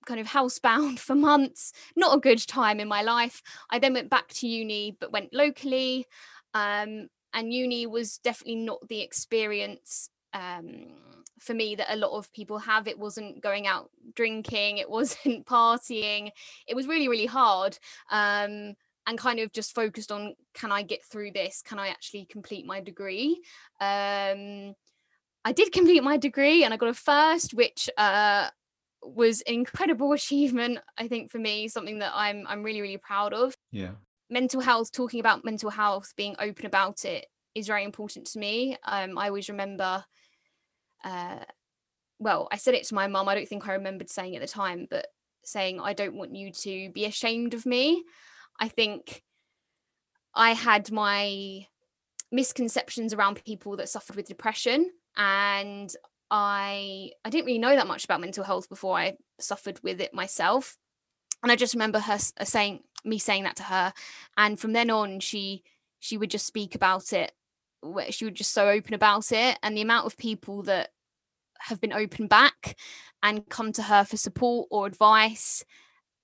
kind 0.07 0.21
of 0.21 0.27
housebound 0.29 0.99
for 0.99 1.15
months. 1.15 1.73
Not 1.97 2.17
a 2.17 2.21
good 2.21 2.39
time 2.47 2.81
in 2.81 2.89
my 2.89 3.03
life. 3.03 3.43
I 3.71 3.79
then 3.79 3.95
went 3.95 4.11
back 4.11 4.29
to 4.35 4.49
uni 4.49 4.97
but 4.99 5.13
went 5.13 5.33
locally. 5.33 6.07
Um 6.55 7.09
and 7.35 7.53
uni 7.53 7.87
was 7.87 8.19
definitely 8.19 8.57
not 8.57 8.89
the 8.89 9.03
experience 9.03 10.09
um 10.33 11.18
for 11.41 11.55
me 11.55 11.75
that 11.75 11.93
a 11.93 11.97
lot 11.97 12.17
of 12.17 12.33
people 12.33 12.59
have 12.59 12.89
it 12.89 12.99
wasn't 12.99 13.41
going 13.41 13.67
out 13.67 13.91
drinking 14.15 14.79
it 14.79 14.91
wasn't 14.99 15.47
partying 15.47 16.31
it 16.67 16.75
was 16.75 16.87
really 16.87 17.09
really 17.09 17.27
hard 17.27 17.79
um 18.11 18.75
and 19.09 19.17
kind 19.17 19.41
of 19.41 19.51
just 19.53 19.75
focused 19.75 20.13
on 20.13 20.35
can 20.55 20.71
i 20.71 20.83
get 20.83 21.03
through 21.03 21.33
this? 21.33 21.63
Can 21.63 21.79
i 21.79 21.89
actually 21.89 22.27
complete 22.27 22.67
my 22.67 22.81
degree? 22.81 23.41
Um 23.81 24.75
i 25.45 25.53
did 25.53 25.73
complete 25.73 26.03
my 26.03 26.17
degree 26.17 26.63
and 26.63 26.75
i 26.75 26.77
got 26.77 26.91
a 26.91 26.95
first 26.95 27.55
which 27.55 27.89
uh 27.97 28.49
was 29.03 29.41
an 29.43 29.55
incredible 29.55 30.13
achievement 30.21 30.79
i 30.99 31.09
think 31.09 31.31
for 31.31 31.39
me 31.39 31.69
something 31.69 32.01
that 32.01 32.13
i'm 32.15 32.45
i'm 32.49 32.63
really 32.63 32.83
really 32.83 32.99
proud 32.99 33.33
of. 33.33 33.57
Yeah. 33.73 33.93
Mental 34.31 34.61
health 34.61 34.93
talking 34.93 35.21
about 35.21 35.45
mental 35.45 35.71
health 35.71 36.13
being 36.15 36.37
open 36.39 36.67
about 36.67 37.07
it 37.07 37.27
is 37.55 37.67
very 37.67 37.85
important 37.85 38.27
to 38.27 38.39
me. 38.39 38.77
Um 38.85 39.17
i 39.17 39.29
always 39.29 39.49
remember 39.49 40.05
uh, 41.05 41.45
well, 42.19 42.49
I 42.51 42.57
said 42.57 42.75
it 42.75 42.85
to 42.85 42.95
my 42.95 43.07
mum. 43.07 43.29
I 43.29 43.35
don't 43.35 43.49
think 43.49 43.69
I 43.69 43.75
remembered 43.75 44.11
saying 44.11 44.35
at 44.35 44.43
the 44.43 44.49
time, 44.49 44.87
but 44.91 45.07
saying, 45.45 45.81
I 45.81 45.93
don't 45.93 46.17
want 46.17 46.35
you 46.35 46.53
to 46.53 46.91
be 46.93 47.05
ashamed 47.05 47.55
of 47.55 47.65
me. 47.65 48.05
I 48.61 48.69
think 48.69 49.23
I 50.35 50.53
had 50.53 50.91
my 50.91 51.67
misconceptions 52.31 53.15
around 53.15 53.43
people 53.45 53.77
that 53.77 53.89
suffered 53.89 54.17
with 54.17 54.29
depression 54.29 54.91
and 55.17 55.95
I 56.31 57.13
I 57.25 57.31
didn't 57.31 57.47
really 57.47 57.59
know 57.59 57.75
that 57.75 57.87
much 57.87 58.05
about 58.05 58.21
mental 58.21 58.45
health 58.45 58.69
before 58.69 58.99
I 58.99 59.15
suffered 59.41 59.81
with 59.83 60.01
it 60.01 60.13
myself. 60.13 60.77
And 61.43 61.51
I 61.51 61.57
just 61.57 61.75
remember 61.75 62.01
her 62.01 62.19
saying 62.19 62.81
me 63.05 63.19
saying 63.19 63.45
that 63.45 63.57
to 63.57 63.63
her 63.63 63.93
and 64.37 64.59
from 64.59 64.73
then 64.73 64.91
on 64.91 65.21
she 65.21 65.63
she 66.01 66.19
would 66.19 66.31
just 66.31 66.47
speak 66.47 66.75
about 66.75 67.13
it 67.13 67.33
she 68.11 68.25
was 68.25 68.35
just 68.35 68.53
so 68.53 68.69
open 68.69 68.95
about 68.95 69.33
it 69.33 69.59
and 69.63 69.77
the 69.77 69.83
amount 69.83 70.07
of 70.07 70.17
people 70.17 70.63
that 70.63 70.91
have 71.61 71.81
been 71.81 71.93
open 71.93 72.27
back 72.27 72.77
and 73.23 73.49
come 73.49 73.73
to 73.73 73.83
her 73.83 74.05
for 74.05 74.17
support 74.17 74.69
or 74.71 74.87
advice 74.87 75.65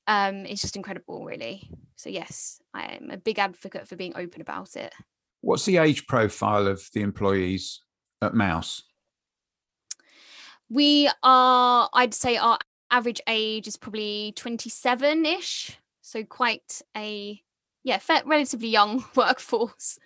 um 0.06 0.46
is 0.46 0.60
just 0.60 0.76
incredible 0.76 1.24
really. 1.24 1.68
So 1.96 2.10
yes 2.10 2.60
i 2.74 2.94
am 2.94 3.10
a 3.10 3.16
big 3.16 3.38
advocate 3.38 3.88
for 3.88 3.96
being 3.96 4.12
open 4.16 4.40
about 4.40 4.76
it. 4.76 4.92
What's 5.40 5.64
the 5.64 5.78
age 5.78 6.06
profile 6.06 6.66
of 6.66 6.82
the 6.92 7.02
employees 7.02 7.80
at 8.22 8.34
mouse? 8.34 8.82
We 10.68 11.10
are 11.22 11.88
i'd 11.94 12.14
say 12.14 12.36
our 12.36 12.58
average 12.90 13.20
age 13.26 13.66
is 13.66 13.76
probably 13.76 14.32
27ish 14.36 15.76
so 16.00 16.22
quite 16.22 16.80
a 16.96 17.40
yeah 17.82 17.98
relatively 18.24 18.68
young 18.68 19.04
workforce 19.16 19.98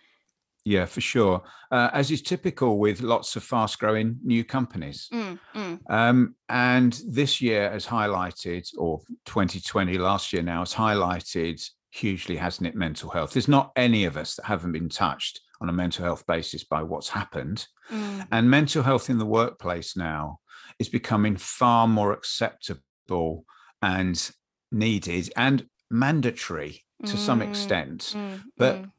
yeah, 0.68 0.84
for 0.84 1.00
sure. 1.00 1.42
Uh, 1.70 1.88
as 1.92 2.10
is 2.10 2.22
typical 2.22 2.78
with 2.78 3.00
lots 3.00 3.36
of 3.36 3.42
fast 3.42 3.78
growing 3.78 4.18
new 4.22 4.44
companies. 4.44 5.08
Mm, 5.12 5.38
mm. 5.54 5.78
Um, 5.90 6.34
and 6.48 6.92
this 7.08 7.40
year 7.40 7.70
has 7.70 7.86
highlighted, 7.86 8.68
or 8.76 9.00
2020 9.26 9.98
last 9.98 10.32
year 10.32 10.42
now 10.42 10.60
has 10.60 10.74
highlighted 10.74 11.58
hugely, 11.90 12.36
hasn't 12.36 12.66
it, 12.66 12.74
mental 12.74 13.10
health? 13.10 13.32
There's 13.32 13.48
not 13.48 13.72
any 13.76 14.04
of 14.04 14.16
us 14.16 14.34
that 14.36 14.44
haven't 14.46 14.72
been 14.72 14.88
touched 14.90 15.40
on 15.60 15.68
a 15.68 15.72
mental 15.72 16.04
health 16.04 16.24
basis 16.26 16.64
by 16.64 16.82
what's 16.82 17.08
happened. 17.08 17.66
Mm. 17.90 18.28
And 18.30 18.50
mental 18.50 18.82
health 18.82 19.08
in 19.10 19.18
the 19.18 19.26
workplace 19.40 19.96
now 19.96 20.40
is 20.78 20.88
becoming 20.88 21.36
far 21.36 21.88
more 21.88 22.12
acceptable 22.12 23.44
and 23.82 24.30
needed 24.70 25.32
and 25.36 25.66
mandatory 25.90 26.84
to 27.06 27.16
some 27.16 27.40
Mm, 27.40 27.48
extent. 27.48 28.00
mm, 28.14 28.42
But 28.56 28.76
mm. 28.82 28.90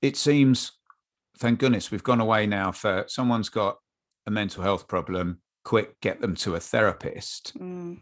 it 0.00 0.16
seems 0.16 0.72
thank 1.38 1.58
goodness 1.58 1.90
we've 1.90 2.02
gone 2.02 2.20
away 2.20 2.46
now 2.46 2.72
for 2.72 3.04
someone's 3.08 3.48
got 3.48 3.78
a 4.26 4.30
mental 4.30 4.62
health 4.62 4.88
problem 4.88 5.40
quick 5.64 5.98
get 6.00 6.20
them 6.20 6.34
to 6.34 6.54
a 6.54 6.60
therapist 6.60 7.52
Mm. 7.58 8.00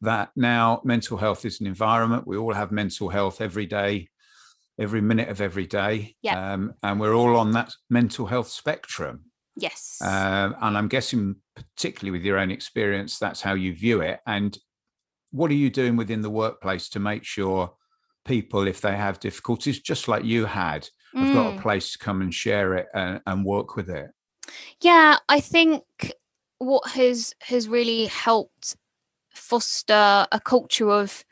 that 0.00 0.30
now 0.36 0.80
mental 0.84 1.16
health 1.18 1.44
is 1.44 1.60
an 1.60 1.66
environment 1.66 2.26
we 2.26 2.36
all 2.36 2.52
have 2.54 2.72
mental 2.72 3.08
health 3.08 3.40
every 3.40 3.66
day 3.66 4.08
every 4.78 5.00
minute 5.00 5.28
of 5.28 5.40
every 5.40 5.66
day 5.66 6.16
Yeah. 6.22 6.52
um, 6.54 6.74
and 6.82 6.98
we're 7.00 7.14
all 7.14 7.36
on 7.36 7.52
that 7.52 7.72
mental 7.88 8.26
health 8.26 8.48
spectrum 8.48 9.26
yes 9.56 9.98
um, 10.02 10.56
and 10.60 10.76
i'm 10.76 10.88
guessing 10.88 11.36
particularly 11.54 12.10
with 12.18 12.24
your 12.26 12.38
own 12.38 12.50
experience 12.50 13.18
that's 13.18 13.40
how 13.42 13.54
you 13.54 13.72
view 13.74 14.00
it 14.00 14.20
and 14.26 14.58
what 15.30 15.50
are 15.50 15.54
you 15.54 15.70
doing 15.70 15.96
within 15.96 16.22
the 16.22 16.30
workplace 16.30 16.88
to 16.88 16.98
make 16.98 17.24
sure 17.24 17.74
people 18.24 18.66
if 18.66 18.80
they 18.80 18.96
have 18.96 19.20
difficulties 19.20 19.78
just 19.80 20.08
like 20.08 20.24
you 20.24 20.46
had 20.46 20.88
have 21.14 21.32
got 21.32 21.46
a 21.54 21.56
Mm. 21.56 21.62
place 21.62 21.92
to 21.92 21.98
come 21.98 22.20
and 22.20 22.34
share 22.34 22.74
it 22.74 22.88
and, 22.94 23.20
and 23.26 23.44
work 23.44 23.76
with 23.76 23.88
it 23.88 24.10
yeah 24.80 25.18
i 25.28 25.40
think 25.40 25.82
what 26.58 26.88
has 26.90 27.34
has 27.40 27.68
really 27.68 28.06
helped 28.06 28.76
foster 29.30 30.26
a 30.30 30.40
culture 30.44 30.90
of 30.90 31.24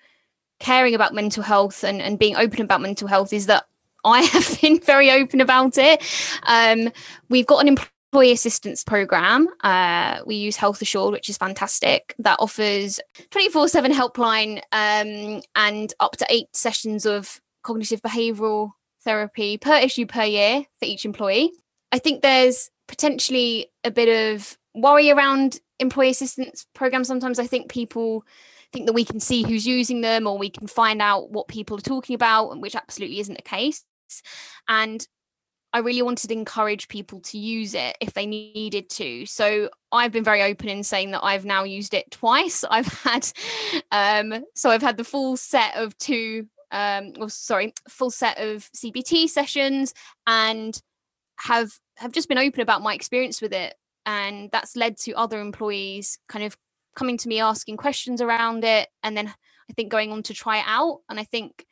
caring 0.61 0.95
about 0.95 1.15
mental 1.15 1.43
health 1.43 1.83
and, 1.85 2.01
and 2.01 2.19
being 2.19 2.37
open 2.37 2.63
about 2.63 2.81
mental 2.81 3.09
health 3.09 3.33
is 3.33 3.47
that 3.47 3.65
i 4.05 4.21
have 4.35 4.61
been 4.61 4.79
very 4.81 5.11
open 5.11 5.41
about 5.41 5.77
it 5.79 6.03
um, 6.45 6.91
we've 7.29 7.47
got 7.47 7.59
an 7.59 7.69
employee 7.69 8.33
assistance 8.33 8.85
program 8.85 9.49
uh, 9.65 10.21
we 10.27 10.35
use 10.35 10.57
health 10.57 10.83
assured 10.83 11.13
which 11.13 11.29
is 11.29 11.37
fantastic 11.39 12.15
that 12.19 12.37
offers 12.39 13.01
24-7 13.31 13.91
helpline 13.93 14.59
um, 14.73 15.43
and 15.57 15.95
up 16.01 16.17
to 16.17 16.27
eight 16.29 16.55
sessions 16.55 17.07
of 17.07 17.41
cognitive 17.63 18.03
behavioral 18.03 18.73
therapy 19.05 19.59
per 19.59 19.77
issue 19.77 20.07
per 20.07 20.25
year 20.25 20.65
for 20.79 20.87
each 20.87 21.05
employee 21.05 21.53
I 21.93 21.99
think 21.99 22.23
there's 22.23 22.71
potentially 22.89 23.71
a 23.85 23.91
bit 23.91 24.35
of 24.35 24.57
worry 24.75 25.11
around 25.11 25.61
employee 25.79 26.11
assistance 26.11 26.67
programs. 26.75 27.07
Sometimes 27.07 27.39
I 27.39 27.47
think 27.47 27.71
people 27.71 28.25
think 28.73 28.87
that 28.87 28.95
we 28.95 29.05
can 29.05 29.21
see 29.21 29.43
who's 29.43 29.67
using 29.67 30.01
them 30.01 30.27
or 30.27 30.39
we 30.39 30.49
can 30.49 30.67
find 30.67 31.03
out 31.03 31.31
what 31.31 31.49
people 31.49 31.77
are 31.77 31.83
talking 31.83 32.15
about, 32.15 32.59
which 32.59 32.75
absolutely 32.75 33.21
isn't 33.21 33.37
the 33.37 33.43
case. 33.43 33.85
And 34.67 35.07
I 35.75 35.79
really 35.79 36.03
wanted 36.03 36.29
to 36.29 36.35
encourage 36.35 36.89
people 36.89 37.21
to 37.21 37.39
use 37.39 37.75
it 37.75 37.97
if 38.01 38.15
they 38.15 38.27
needed 38.27 38.89
to. 38.91 39.27
So 39.27 39.69
I've 39.91 40.13
been 40.13 40.25
very 40.25 40.43
open 40.43 40.69
in 40.69 40.83
saying 40.83 41.11
that 41.11 41.25
I've 41.25 41.45
now 41.45 41.65
used 41.65 41.93
it 41.93 42.11
twice. 42.11 42.65
I've 42.71 42.87
had, 42.87 43.29
um, 43.91 44.45
so 44.55 44.71
I've 44.71 44.83
had 44.83 44.97
the 44.97 45.05
full 45.05 45.37
set 45.37 45.77
of 45.77 45.97
two, 45.99 46.47
um, 46.73 47.13
or 47.19 47.29
sorry, 47.29 47.75
full 47.89 48.11
set 48.11 48.39
of 48.39 48.69
CBT 48.77 49.29
sessions, 49.29 49.95
and 50.27 50.81
have 51.39 51.73
have 51.99 52.13
just 52.13 52.29
been 52.29 52.39
open 52.39 52.61
about 52.61 52.83
my 52.83 52.95
experience 52.95 53.41
with 53.41 53.53
it, 53.53 53.75
and 54.07 54.51
that's 54.51 54.77
led 54.77 54.97
to 54.99 55.13
other 55.13 55.41
employees 55.41 56.19
kind 56.29 56.45
of 56.45 56.57
coming 56.97 57.17
to 57.19 57.29
me 57.29 57.41
asking 57.41 57.77
questions 57.77 58.21
around 58.21 58.65
it, 58.65 58.89
and 59.03 59.17
then 59.17 59.29
I 59.29 59.73
think 59.75 59.91
going 59.91 60.13
on 60.13 60.23
to 60.25 60.35
try 60.35 60.59
it 60.59 60.65
out. 60.67 61.01
And 61.09 61.21
I 61.21 61.25
think 61.25 61.67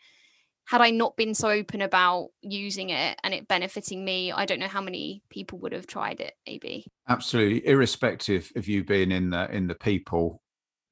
had 0.66 0.80
I 0.80 0.90
not 0.90 1.16
been 1.16 1.34
so 1.34 1.48
open 1.48 1.82
about 1.82 2.28
using 2.42 2.90
it 2.90 3.18
and 3.24 3.34
it 3.34 3.48
benefiting 3.48 4.04
me, 4.04 4.30
I 4.30 4.46
don't 4.46 4.60
know 4.60 4.68
how 4.68 4.80
many 4.80 5.20
people 5.28 5.58
would 5.58 5.72
have 5.72 5.88
tried 5.88 6.20
it. 6.20 6.34
Maybe 6.46 6.86
Absolutely, 7.08 7.66
irrespective 7.66 8.52
of 8.54 8.68
you 8.68 8.84
being 8.84 9.10
in 9.10 9.30
the 9.30 9.50
in 9.50 9.66
the 9.66 9.74
people 9.74 10.42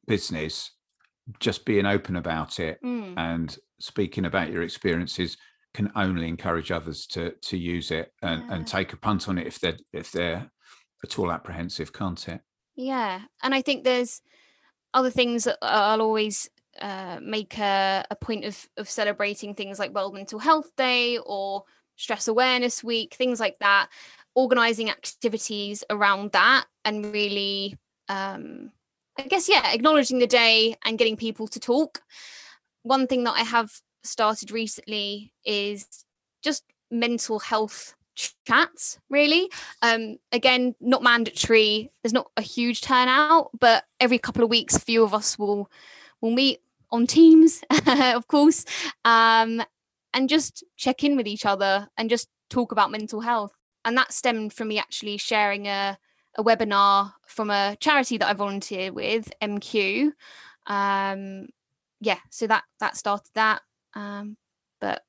business, 0.07 0.73
just 1.41 1.65
being 1.65 1.87
open 1.87 2.17
about 2.17 2.59
it 2.59 2.83
mm. 2.83 3.15
and 3.17 3.59
speaking 3.79 4.25
about 4.25 4.51
your 4.51 4.63
experiences 4.63 5.37
can 5.75 5.91
only 5.95 6.29
encourage 6.29 6.71
others 6.71 7.07
to 7.07 7.33
to 7.43 7.57
use 7.57 7.91
it 7.91 8.13
and, 8.23 8.43
yeah. 8.47 8.55
and 8.55 8.67
take 8.67 8.93
a 8.93 8.97
punt 8.97 9.29
on 9.29 9.39
it 9.39 9.47
if 9.47 9.61
they're 9.61 9.77
if 9.93 10.11
they're 10.11 10.51
at 11.05 11.19
all 11.19 11.31
apprehensive, 11.31 11.93
can't 11.93 12.29
it? 12.29 12.41
Yeah, 12.75 13.21
and 13.43 13.55
I 13.55 13.63
think 13.63 13.85
there's 13.85 14.23
other 14.95 15.11
things 15.11 15.45
that 15.45 15.59
I'll 15.63 16.03
always 16.03 16.49
uh, 16.81 17.19
make 17.23 17.59
a, 17.59 18.05
a 18.11 18.17
point 18.17 18.45
of 18.45 18.69
of 18.77 18.89
celebrating 18.89 19.55
things 19.55 19.79
like 19.79 19.95
World 19.95 20.15
Mental 20.15 20.39
Health 20.39 20.71
Day 20.77 21.19
or 21.19 21.65
Stress 21.97 22.29
Awareness 22.29 22.83
Week, 22.83 23.15
things 23.15 23.41
like 23.41 23.59
that, 23.59 23.89
organizing 24.35 24.91
activities 24.91 25.85
around 25.91 26.33
that, 26.33 26.67
and 26.85 27.13
really, 27.13 27.77
um, 28.09 28.71
I 29.19 29.23
guess, 29.23 29.49
yeah, 29.49 29.73
acknowledging 29.73 30.19
the 30.19 30.27
day 30.27 30.77
and 30.85 30.99
getting 30.99 31.17
people 31.17 31.49
to 31.49 31.61
talk. 31.61 32.03
One 32.83 33.07
thing 33.07 33.25
that 33.25 33.35
I 33.35 33.43
have 33.43 33.73
started 34.05 34.51
recently 34.51 35.33
is 35.45 35.87
just 36.43 36.65
mental 36.91 37.39
health 37.39 37.95
chats 38.47 38.99
really 39.11 39.49
um 39.83 40.17
again 40.33 40.75
not 40.81 41.05
mandatory 41.05 41.89
there's 42.03 42.13
not 42.13 42.29
a 42.37 42.43
huge 42.43 42.81
turnout 42.81 43.49
but 43.61 43.85
every 44.01 44.19
couple 44.19 44.43
of 44.43 44.51
weeks 44.51 44.75
a 44.75 44.81
few 44.81 45.05
of 45.05 45.15
us 45.15 45.39
will 45.39 45.71
will 46.21 46.33
meet 46.33 46.61
on 46.91 47.07
Teams, 47.07 47.63
of 47.87 48.27
course, 48.29 48.65
um, 49.05 49.63
and 50.15 50.29
just 50.29 50.65
check 50.77 51.05
in 51.05 51.17
with 51.17 51.27
each 51.27 51.45
other 51.47 51.89
and 51.97 52.11
just 52.11 52.29
talk 52.51 52.73
about 52.73 52.91
mental 52.91 53.21
health. 53.21 53.53
And 53.85 53.97
that 53.97 54.13
stemmed 54.13 54.53
from 54.53 54.69
me 54.69 54.79
actually 54.79 55.17
sharing 55.17 55.67
a, 55.67 55.99
a 56.39 56.45
webinar 56.45 57.13
from 57.27 57.51
a 57.51 57.77
charity 57.81 58.17
that 58.17 58.29
I 58.29 58.33
volunteer 58.33 58.93
with, 58.93 59.31
MQ. 59.43 60.13
Um, 60.67 61.49
yeah, 62.01 62.19
so 62.31 62.47
that 62.47 62.63
that 62.81 62.97
started 62.97 63.31
that. 63.35 63.61
Um, 63.95 64.37
but 64.81 65.03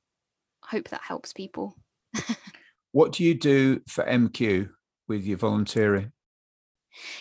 hope 0.63 0.89
that 0.89 1.01
helps 1.01 1.31
people. 1.31 1.77
what 2.91 3.13
do 3.13 3.23
you 3.23 3.35
do 3.35 3.81
for 3.87 4.03
MQ 4.03 4.69
with 5.07 5.23
your 5.23 5.37
volunteering? 5.37 6.11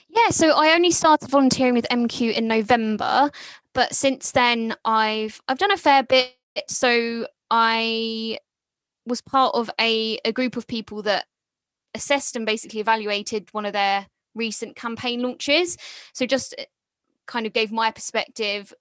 Yeah, 0.09 0.31
so 0.31 0.51
I 0.51 0.75
only 0.75 0.90
started 0.90 1.29
volunteering 1.29 1.75
with 1.75 1.87
MQ 1.90 2.33
in 2.33 2.49
November, 2.49 3.31
but 3.75 3.94
since 3.94 4.33
then 4.33 4.75
I've 4.85 5.40
I've 5.47 5.59
done 5.59 5.71
a 5.71 5.77
fair 5.77 6.03
bit. 6.03 6.35
So 6.68 7.27
I 7.51 8.38
was 9.07 9.21
part 9.21 9.55
of 9.55 9.71
a, 9.81 10.18
a 10.25 10.33
group 10.33 10.57
of 10.57 10.66
people 10.66 11.03
that 11.03 11.27
assessed 11.94 12.37
and 12.37 12.46
basically 12.46 12.81
evaluated 12.81 13.48
one 13.53 13.66
of 13.66 13.72
their 13.72 14.07
recent 14.35 14.77
campaign 14.77 15.22
launches. 15.22 15.77
So 16.12 16.27
just 16.27 16.55
eh, 16.59 16.64
kind 17.27 17.46
of 17.46 17.53
gave 17.53 17.72
my 17.72 17.90
perspective. 17.90 18.72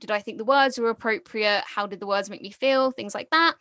Did 0.00 0.10
I 0.10 0.20
think 0.20 0.38
the 0.38 0.44
words 0.44 0.78
were 0.78 0.90
appropriate? 0.90 1.64
How 1.66 1.86
did 1.86 2.00
the 2.00 2.06
words 2.06 2.30
make 2.30 2.42
me 2.42 2.50
feel? 2.50 2.90
Things 2.90 3.14
like 3.14 3.30
that. 3.30 3.54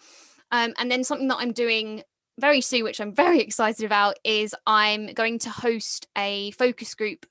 Um, 0.51 0.73
and 0.77 0.91
then 0.91 1.03
something 1.03 1.27
that 1.27 1.37
I'm 1.37 1.53
doing 1.53 2.03
very 2.39 2.61
soon, 2.61 2.83
which 2.83 2.99
I'm 2.99 3.13
very 3.25 3.39
excited 3.39 3.85
about, 3.85 4.17
is 4.23 4.55
I'm 4.65 5.07
going 5.13 5.39
to 5.39 5.49
host 5.49 6.07
a 6.17 6.51
focus 6.51 6.95
group 6.95 7.25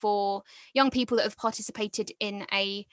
for 0.00 0.42
young 0.74 0.90
people 0.90 1.16
that 1.16 1.24
have 1.24 1.36
participated 1.36 2.12
in 2.18 2.44
a 2.52 2.86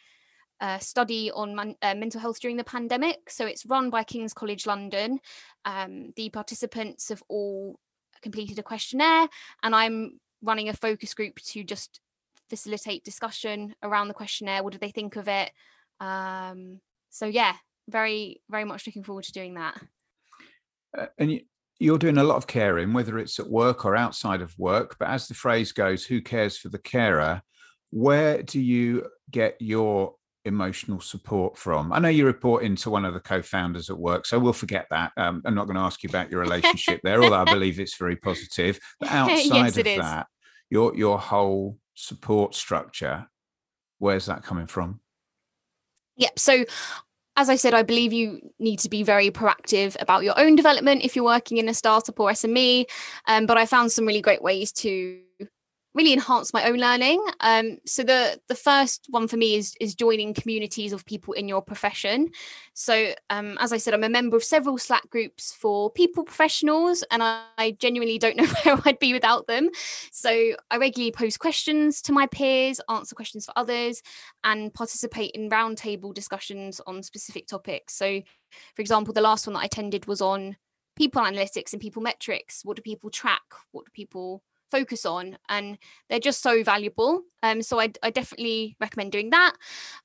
uh, 0.61 0.77
study 0.77 1.31
on 1.31 1.55
man- 1.55 1.75
uh, 1.81 1.95
mental 1.95 2.19
health 2.19 2.39
during 2.39 2.57
the 2.57 2.63
pandemic. 2.63 3.29
So 3.29 3.45
it's 3.45 3.65
run 3.65 3.89
by 3.89 4.03
King's 4.03 4.33
College 4.33 4.67
London. 4.67 5.19
Um, 5.65 6.11
the 6.15 6.29
participants 6.29 7.09
have 7.09 7.23
all 7.29 7.79
completed 8.21 8.59
a 8.59 8.63
questionnaire, 8.63 9.27
and 9.63 9.75
I'm 9.75 10.19
running 10.41 10.69
a 10.69 10.73
focus 10.73 11.13
group 11.13 11.35
to 11.35 11.63
just 11.63 11.99
facilitate 12.49 13.03
discussion 13.03 13.75
around 13.83 14.07
the 14.07 14.13
questionnaire. 14.13 14.63
What 14.63 14.73
do 14.73 14.79
they 14.79 14.91
think 14.91 15.15
of 15.15 15.27
it? 15.27 15.51
Um, 15.99 16.79
so 17.09 17.25
yeah, 17.25 17.55
very 17.89 18.41
very 18.49 18.65
much 18.65 18.87
looking 18.87 19.03
forward 19.03 19.25
to 19.25 19.31
doing 19.31 19.55
that. 19.55 19.81
Uh, 20.97 21.07
and 21.17 21.41
you're 21.79 21.97
doing 21.97 22.17
a 22.17 22.23
lot 22.23 22.35
of 22.35 22.47
caring, 22.47 22.93
whether 22.93 23.17
it's 23.17 23.39
at 23.39 23.49
work 23.49 23.85
or 23.85 23.95
outside 23.95 24.41
of 24.41 24.57
work. 24.57 24.97
But 24.99 25.09
as 25.09 25.27
the 25.27 25.33
phrase 25.33 25.71
goes, 25.71 26.05
who 26.05 26.21
cares 26.21 26.57
for 26.57 26.69
the 26.69 26.79
carer? 26.79 27.41
Where 27.91 28.43
do 28.43 28.59
you 28.59 29.07
get 29.31 29.55
your 29.59 30.15
emotional 30.45 30.99
support 30.99 31.57
from? 31.57 31.91
I 31.91 31.99
know 31.99 32.09
you 32.09 32.25
report 32.25 32.63
into 32.63 32.89
one 32.89 33.05
of 33.05 33.13
the 33.13 33.19
co-founders 33.19 33.89
at 33.89 33.97
work, 33.97 34.25
so 34.25 34.39
we'll 34.39 34.53
forget 34.53 34.87
that. 34.89 35.11
Um, 35.17 35.41
I'm 35.45 35.55
not 35.55 35.65
going 35.65 35.75
to 35.75 35.81
ask 35.81 36.03
you 36.03 36.09
about 36.09 36.31
your 36.31 36.41
relationship 36.41 37.01
there, 37.03 37.21
although 37.23 37.35
I 37.35 37.43
believe 37.51 37.79
it's 37.79 37.97
very 37.97 38.15
positive. 38.15 38.79
But 38.99 39.11
outside 39.11 39.75
yes, 39.75 39.77
of 39.77 39.83
that, 39.83 40.27
your 40.69 40.95
your 40.95 41.19
whole 41.19 41.77
support 41.95 42.55
structure, 42.55 43.27
where's 43.97 44.25
that 44.27 44.43
coming 44.43 44.67
from? 44.67 44.99
Yep. 46.17 46.39
So 46.39 46.65
as 47.39 47.49
I 47.49 47.55
said, 47.55 47.73
I 47.73 47.83
believe 47.83 48.11
you 48.11 48.41
need 48.59 48.79
to 48.79 48.89
be 48.89 49.01
very 49.01 49.31
proactive 49.31 49.95
about 50.01 50.25
your 50.25 50.37
own 50.37 50.57
development 50.57 51.03
if 51.03 51.15
you're 51.15 51.23
working 51.23 51.55
in 51.55 51.69
a 51.69 51.73
startup 51.73 52.19
or 52.19 52.31
SME. 52.31 52.83
Um, 53.27 53.45
but 53.45 53.57
I 53.57 53.65
found 53.65 53.93
some 53.93 54.05
really 54.05 54.21
great 54.21 54.41
ways 54.41 54.73
to 54.73 55.21
really 55.95 56.13
enhance 56.13 56.53
my 56.53 56.65
own 56.65 56.77
learning. 56.77 57.23
Um, 57.39 57.79
so 57.85 58.03
the 58.03 58.39
the 58.47 58.55
first 58.55 59.07
one 59.09 59.27
for 59.27 59.37
me 59.37 59.55
is 59.55 59.75
is 59.79 59.95
joining 59.95 60.33
communities 60.33 60.93
of 60.93 61.05
people 61.05 61.33
in 61.33 61.47
your 61.47 61.61
profession. 61.61 62.29
So 62.73 63.13
um, 63.29 63.57
as 63.59 63.73
I 63.73 63.77
said, 63.77 63.93
I'm 63.93 64.03
a 64.03 64.09
member 64.09 64.37
of 64.37 64.43
several 64.43 64.77
Slack 64.77 65.09
groups 65.09 65.51
for 65.53 65.89
people 65.89 66.23
professionals, 66.23 67.03
and 67.11 67.23
I, 67.23 67.43
I 67.57 67.71
genuinely 67.71 68.19
don't 68.19 68.37
know 68.37 68.47
where 68.63 68.79
I'd 68.85 68.99
be 68.99 69.13
without 69.13 69.47
them. 69.47 69.69
So 70.11 70.55
I 70.69 70.77
regularly 70.77 71.11
post 71.11 71.39
questions 71.39 72.01
to 72.03 72.11
my 72.11 72.27
peers, 72.27 72.79
answer 72.89 73.15
questions 73.15 73.45
for 73.45 73.53
others, 73.55 74.01
and 74.43 74.73
participate 74.73 75.31
in 75.31 75.49
roundtable 75.49 76.13
discussions 76.13 76.79
on 76.85 77.03
specific 77.03 77.47
topics. 77.47 77.95
So, 77.95 78.21
for 78.75 78.81
example, 78.81 79.13
the 79.13 79.21
last 79.21 79.47
one 79.47 79.55
that 79.55 79.61
I 79.61 79.65
attended 79.65 80.05
was 80.05 80.21
on 80.21 80.55
people 80.95 81.21
analytics 81.21 81.73
and 81.73 81.81
people 81.81 82.01
metrics. 82.01 82.63
What 82.63 82.75
do 82.75 82.81
people 82.83 83.09
track? 83.09 83.41
What 83.71 83.85
do 83.85 83.91
people 83.93 84.43
focus 84.71 85.05
on 85.05 85.37
and 85.49 85.77
they're 86.09 86.19
just 86.19 86.41
so 86.41 86.63
valuable 86.63 87.21
um, 87.41 87.61
so 87.61 87.79
I, 87.79 87.91
I, 88.03 88.09
definitely 88.09 88.75
recommend 88.81 89.13
doing 89.13 89.29
that. 89.29 89.53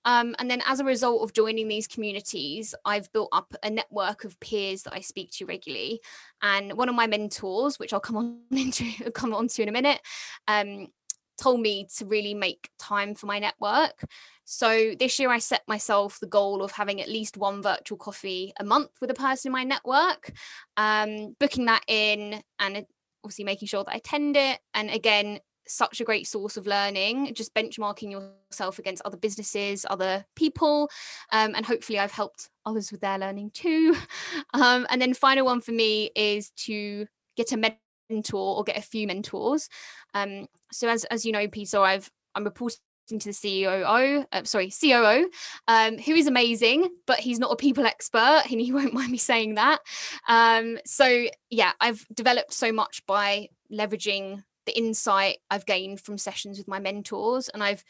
Um, 0.05 0.37
and 0.39 0.49
then 0.49 0.63
as 0.69 0.79
a 0.79 0.85
result 0.85 1.23
of 1.23 1.33
joining 1.33 1.69
these 1.69 1.87
communities 1.87 2.75
i've 2.85 3.13
built 3.13 3.29
up 3.33 3.55
a 3.63 3.71
network 3.71 4.25
of 4.25 4.39
peers 4.41 4.83
that 4.85 4.95
i 4.95 5.01
speak 5.01 5.31
to 5.33 5.47
regularly 5.47 6.01
and 6.43 6.73
one 6.75 6.89
of 6.89 6.95
my 6.95 7.07
mentors 7.07 7.79
which 7.79 7.93
i'll 7.93 8.01
come 8.01 8.17
on 8.17 8.39
into 8.51 9.11
come 9.13 9.35
on 9.35 9.49
to 9.49 9.63
in 9.63 9.69
a 9.69 9.73
minute 9.73 10.01
um, 10.49 10.89
told 11.37 11.61
me 11.61 11.87
to 11.97 12.07
really 12.07 12.35
make 12.35 12.71
time 12.79 13.15
for 13.15 13.27
my 13.27 13.39
network. 13.39 14.05
So 14.45 14.95
this 14.99 15.19
year 15.19 15.31
I 15.31 15.39
set 15.39 15.63
myself 15.67 16.21
the 16.21 16.27
goal 16.27 16.63
of 16.63 16.71
having 16.71 17.01
at 17.01 17.09
least 17.09 17.37
one 17.37 17.63
virtual 17.63 17.97
coffee 17.97 18.53
a 18.59 18.65
month 18.65 18.91
with 19.01 19.11
a 19.11 19.15
person 19.15 19.49
in 19.49 19.53
my 19.53 19.65
network, 19.65 20.33
um, 20.77 21.35
booking 21.41 21.65
that 21.67 21.83
in 21.89 22.43
and 22.59 22.85
obviously 23.25 23.45
making 23.45 23.69
sure 23.69 23.83
that 23.83 23.93
I 23.93 23.97
attend 23.97 24.37
it. 24.37 24.61
And 24.75 24.91
again, 24.91 25.41
such 25.67 26.01
a 26.01 26.05
great 26.05 26.27
source 26.27 26.57
of 26.57 26.67
learning, 26.67 27.33
just 27.35 27.55
benchmarking 27.55 28.11
yourself 28.11 28.79
against 28.79 29.03
other 29.05 29.17
businesses, 29.17 29.87
other 29.89 30.25
people. 30.37 30.91
Um, 31.33 31.55
and 31.55 31.65
hopefully, 31.65 31.99
I've 31.99 32.11
helped 32.13 32.51
others 32.67 32.93
with 32.93 33.01
their 33.01 33.19
learning 33.19 33.51
too. 33.53 33.97
Um, 34.53 34.87
and 34.91 35.01
then, 35.01 35.15
final 35.15 35.47
one 35.47 35.61
for 35.61 35.73
me 35.73 36.11
is 36.15 36.51
to 36.51 37.07
get 37.37 37.53
a 37.53 37.77
mentor 38.11 38.57
or 38.57 38.63
get 38.63 38.77
a 38.77 38.83
few 38.83 39.07
mentors. 39.07 39.69
Um, 40.13 40.47
so, 40.71 40.89
as, 40.89 41.05
as 41.07 41.25
you 41.25 41.33
know, 41.33 41.49
Peter, 41.49 41.79
I've 41.79 42.11
I'm 42.35 42.45
reporting 42.45 42.79
to 43.09 43.19
the 43.19 43.31
CEO, 43.31 44.27
uh, 44.33 44.45
sorry, 44.45 44.71
COO, 44.71 45.31
um, 45.69 45.99
who 45.99 46.13
is 46.13 46.27
amazing, 46.27 46.89
but 47.07 47.19
he's 47.19 47.39
not 47.39 47.53
a 47.53 47.57
people 47.57 47.87
expert, 47.87 48.45
and 48.51 48.61
he 48.61 48.73
won't 48.73 48.95
mind 48.95 49.11
me 49.11 49.19
saying 49.19 49.55
that. 49.55 49.81
Um, 50.29 50.79
so 50.85 51.27
yeah, 51.51 51.73
I've 51.81 52.05
developed 52.15 52.53
so 52.53 52.73
much 52.73 53.05
by 53.07 53.49
leveraging 53.73 54.43
the 54.67 54.77
insight 54.77 55.39
I've 55.51 55.67
gained 55.67 56.01
from 56.01 56.19
sessions 56.19 56.59
with 56.59 56.69
my 56.69 56.79
mentors, 56.79 57.49
and 57.49 57.63
I've 57.63 57.85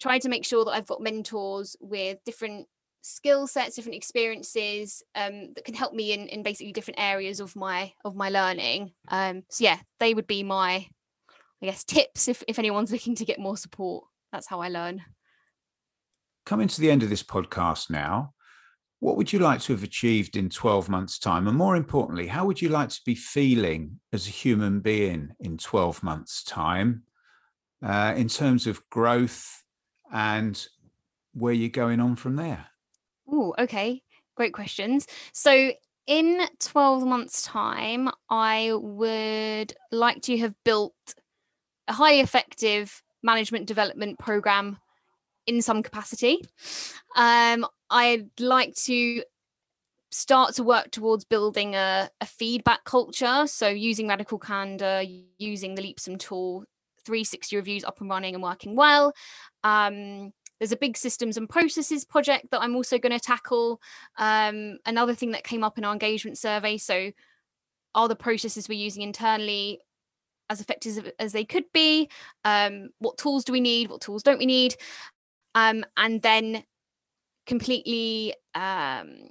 tried 0.00 0.22
to 0.22 0.28
make 0.28 0.44
sure 0.44 0.64
that 0.64 0.72
I've 0.72 0.86
got 0.86 1.02
mentors 1.02 1.76
with 1.80 2.18
different 2.24 2.66
skill 3.02 3.46
sets 3.46 3.76
different 3.76 3.96
experiences 3.96 5.02
um, 5.14 5.52
that 5.54 5.64
can 5.64 5.74
help 5.74 5.94
me 5.94 6.12
in 6.12 6.26
in 6.28 6.42
basically 6.42 6.72
different 6.72 7.00
areas 7.00 7.40
of 7.40 7.56
my 7.56 7.92
of 8.04 8.14
my 8.14 8.28
learning 8.28 8.92
um, 9.08 9.42
so 9.48 9.64
yeah 9.64 9.78
they 9.98 10.12
would 10.12 10.26
be 10.26 10.42
my 10.42 10.86
i 11.62 11.66
guess 11.66 11.82
tips 11.82 12.28
if, 12.28 12.42
if 12.46 12.58
anyone's 12.58 12.92
looking 12.92 13.14
to 13.14 13.24
get 13.24 13.40
more 13.40 13.56
support 13.56 14.04
that's 14.32 14.48
how 14.48 14.60
i 14.60 14.68
learn 14.68 15.02
coming 16.46 16.68
to 16.68 16.80
the 16.80 16.90
end 16.90 17.02
of 17.02 17.10
this 17.10 17.22
podcast 17.22 17.90
now 17.90 18.32
what 19.00 19.16
would 19.16 19.32
you 19.32 19.38
like 19.38 19.60
to 19.60 19.72
have 19.72 19.82
achieved 19.82 20.36
in 20.36 20.50
12 20.50 20.88
months 20.88 21.18
time 21.18 21.46
and 21.48 21.56
more 21.56 21.76
importantly 21.76 22.26
how 22.26 22.44
would 22.44 22.60
you 22.60 22.68
like 22.68 22.88
to 22.88 23.00
be 23.04 23.14
feeling 23.14 24.00
as 24.12 24.26
a 24.26 24.30
human 24.30 24.80
being 24.80 25.30
in 25.40 25.56
12 25.56 26.02
months 26.02 26.42
time 26.44 27.02
uh, 27.82 28.12
in 28.16 28.28
terms 28.28 28.66
of 28.66 28.82
growth 28.90 29.62
and 30.12 30.66
where 31.32 31.54
you're 31.54 31.70
going 31.70 32.00
on 32.00 32.14
from 32.16 32.36
there 32.36 32.66
Oh, 33.30 33.54
okay. 33.58 34.02
Great 34.36 34.52
questions. 34.52 35.06
So, 35.32 35.72
in 36.06 36.40
12 36.58 37.06
months' 37.06 37.42
time, 37.42 38.08
I 38.28 38.72
would 38.74 39.72
like 39.92 40.22
to 40.22 40.36
have 40.38 40.54
built 40.64 40.94
a 41.86 41.92
highly 41.92 42.20
effective 42.20 43.02
management 43.22 43.66
development 43.66 44.18
program 44.18 44.78
in 45.46 45.62
some 45.62 45.82
capacity. 45.82 46.44
Um, 47.16 47.66
I'd 47.90 48.28
like 48.38 48.74
to 48.84 49.22
start 50.10 50.54
to 50.54 50.62
work 50.62 50.90
towards 50.90 51.24
building 51.24 51.74
a, 51.74 52.10
a 52.20 52.26
feedback 52.26 52.84
culture. 52.84 53.46
So, 53.46 53.68
using 53.68 54.08
Radical 54.08 54.38
Candor, 54.38 55.02
using 55.38 55.74
the 55.74 55.82
Leapsome 55.82 56.18
tool, 56.18 56.64
360 57.04 57.56
reviews 57.56 57.84
up 57.84 58.00
and 58.00 58.10
running 58.10 58.34
and 58.34 58.42
working 58.42 58.76
well. 58.76 59.12
Um, 59.64 60.32
there's 60.58 60.72
a 60.72 60.76
big 60.76 60.96
systems 60.96 61.36
and 61.36 61.48
processes 61.48 62.04
project 62.04 62.50
that 62.50 62.60
I'm 62.60 62.76
also 62.76 62.98
going 62.98 63.12
to 63.12 63.20
tackle. 63.20 63.80
Um, 64.18 64.78
another 64.84 65.14
thing 65.14 65.30
that 65.30 65.44
came 65.44 65.64
up 65.64 65.78
in 65.78 65.84
our 65.84 65.92
engagement 65.92 66.38
survey. 66.38 66.76
So, 66.76 67.12
are 67.94 68.08
the 68.08 68.16
processes 68.16 68.68
we're 68.68 68.78
using 68.78 69.02
internally 69.02 69.80
as 70.50 70.60
effective 70.60 71.10
as 71.18 71.32
they 71.32 71.44
could 71.44 71.64
be? 71.72 72.10
Um, 72.44 72.90
what 72.98 73.16
tools 73.16 73.44
do 73.44 73.52
we 73.52 73.60
need? 73.60 73.88
What 73.88 74.02
tools 74.02 74.22
don't 74.22 74.38
we 74.38 74.46
need? 74.46 74.76
Um, 75.54 75.84
and 75.96 76.20
then 76.20 76.64
completely 77.46 78.34
um, 78.54 79.30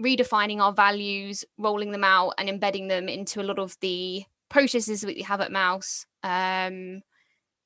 redefining 0.00 0.60
our 0.60 0.72
values, 0.72 1.44
rolling 1.58 1.92
them 1.92 2.04
out, 2.04 2.34
and 2.38 2.48
embedding 2.48 2.88
them 2.88 3.08
into 3.08 3.40
a 3.40 3.44
lot 3.44 3.58
of 3.58 3.76
the 3.80 4.24
processes 4.48 5.02
that 5.02 5.14
we 5.14 5.22
have 5.22 5.40
at 5.40 5.52
Mouse. 5.52 6.06
Um, 6.22 7.02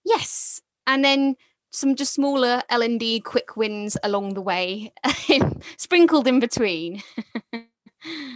yes, 0.04 0.60
and 0.86 1.04
then 1.04 1.36
some 1.72 1.94
just 1.94 2.14
smaller 2.14 2.62
L&D 2.70 3.20
quick 3.20 3.56
wins 3.56 3.96
along 4.02 4.34
the 4.34 4.42
way, 4.42 4.92
sprinkled 5.76 6.26
in 6.26 6.40
between. 6.40 7.02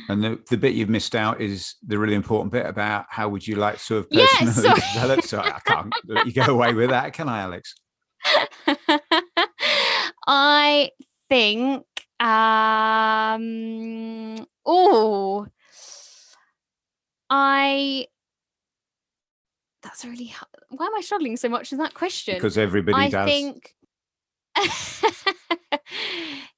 and 0.09 0.23
the, 0.23 0.39
the 0.49 0.57
bit 0.57 0.75
you've 0.75 0.89
missed 0.89 1.15
out 1.15 1.41
is 1.41 1.75
the 1.87 1.99
really 1.99 2.15
important 2.15 2.53
bit 2.53 2.67
about 2.67 3.07
how 3.09 3.29
would 3.29 3.47
you 3.47 3.57
like 3.57 3.83
to 3.85 3.95
have 3.95 4.11
personally 4.11 4.53
yes, 4.69 4.93
developed. 4.95 5.25
So 5.25 5.41
I 5.41 5.61
can't 5.65 5.93
let 6.07 6.27
you 6.27 6.33
go 6.33 6.53
away 6.53 6.73
with 6.73 6.91
that, 6.91 7.13
can 7.13 7.29
I, 7.29 7.43
Alex? 7.43 7.75
I 10.27 10.91
think 11.29 11.85
um 12.19 13.41
oh 14.67 15.47
I 17.31 18.07
that's 19.83 20.05
really 20.05 20.27
hard. 20.27 20.51
why 20.69 20.87
am 20.87 20.95
I 20.97 21.01
struggling 21.01 21.37
so 21.39 21.49
much 21.49 21.71
with 21.71 21.81
that 21.81 21.95
question? 21.95 22.35
Because 22.35 22.59
everybody 22.59 23.07
I 23.07 23.09
does. 23.09 23.31
think 23.31 23.75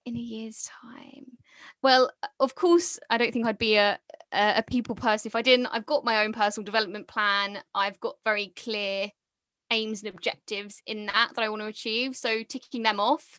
in 0.05 0.17
a 0.17 0.19
year's 0.19 0.69
time. 0.83 1.39
Well, 1.83 2.11
of 2.39 2.55
course, 2.55 2.99
I 3.11 3.19
don't 3.19 3.33
think 3.33 3.47
I'd 3.47 3.59
be 3.59 3.77
a 3.77 3.99
a 4.35 4.63
people 4.63 4.95
person 4.95 5.29
if 5.29 5.37
I 5.37 5.43
didn't. 5.43 5.67
I've 5.67 5.85
got 5.85 6.05
my 6.07 6.25
own 6.25 6.33
personal 6.33 6.65
development 6.65 7.07
plan. 7.07 7.59
I've 7.75 8.01
got 8.01 8.17
very 8.25 8.53
clear 8.57 9.11
aims 9.71 10.03
and 10.03 10.15
objectives 10.15 10.83
in 10.87 11.07
that 11.07 11.33
that 11.35 11.43
I 11.45 11.49
want 11.49 11.63
to 11.63 11.67
achieve. 11.69 12.17
So 12.17 12.43
ticking 12.43 12.83
them 12.83 13.01
off. 13.01 13.39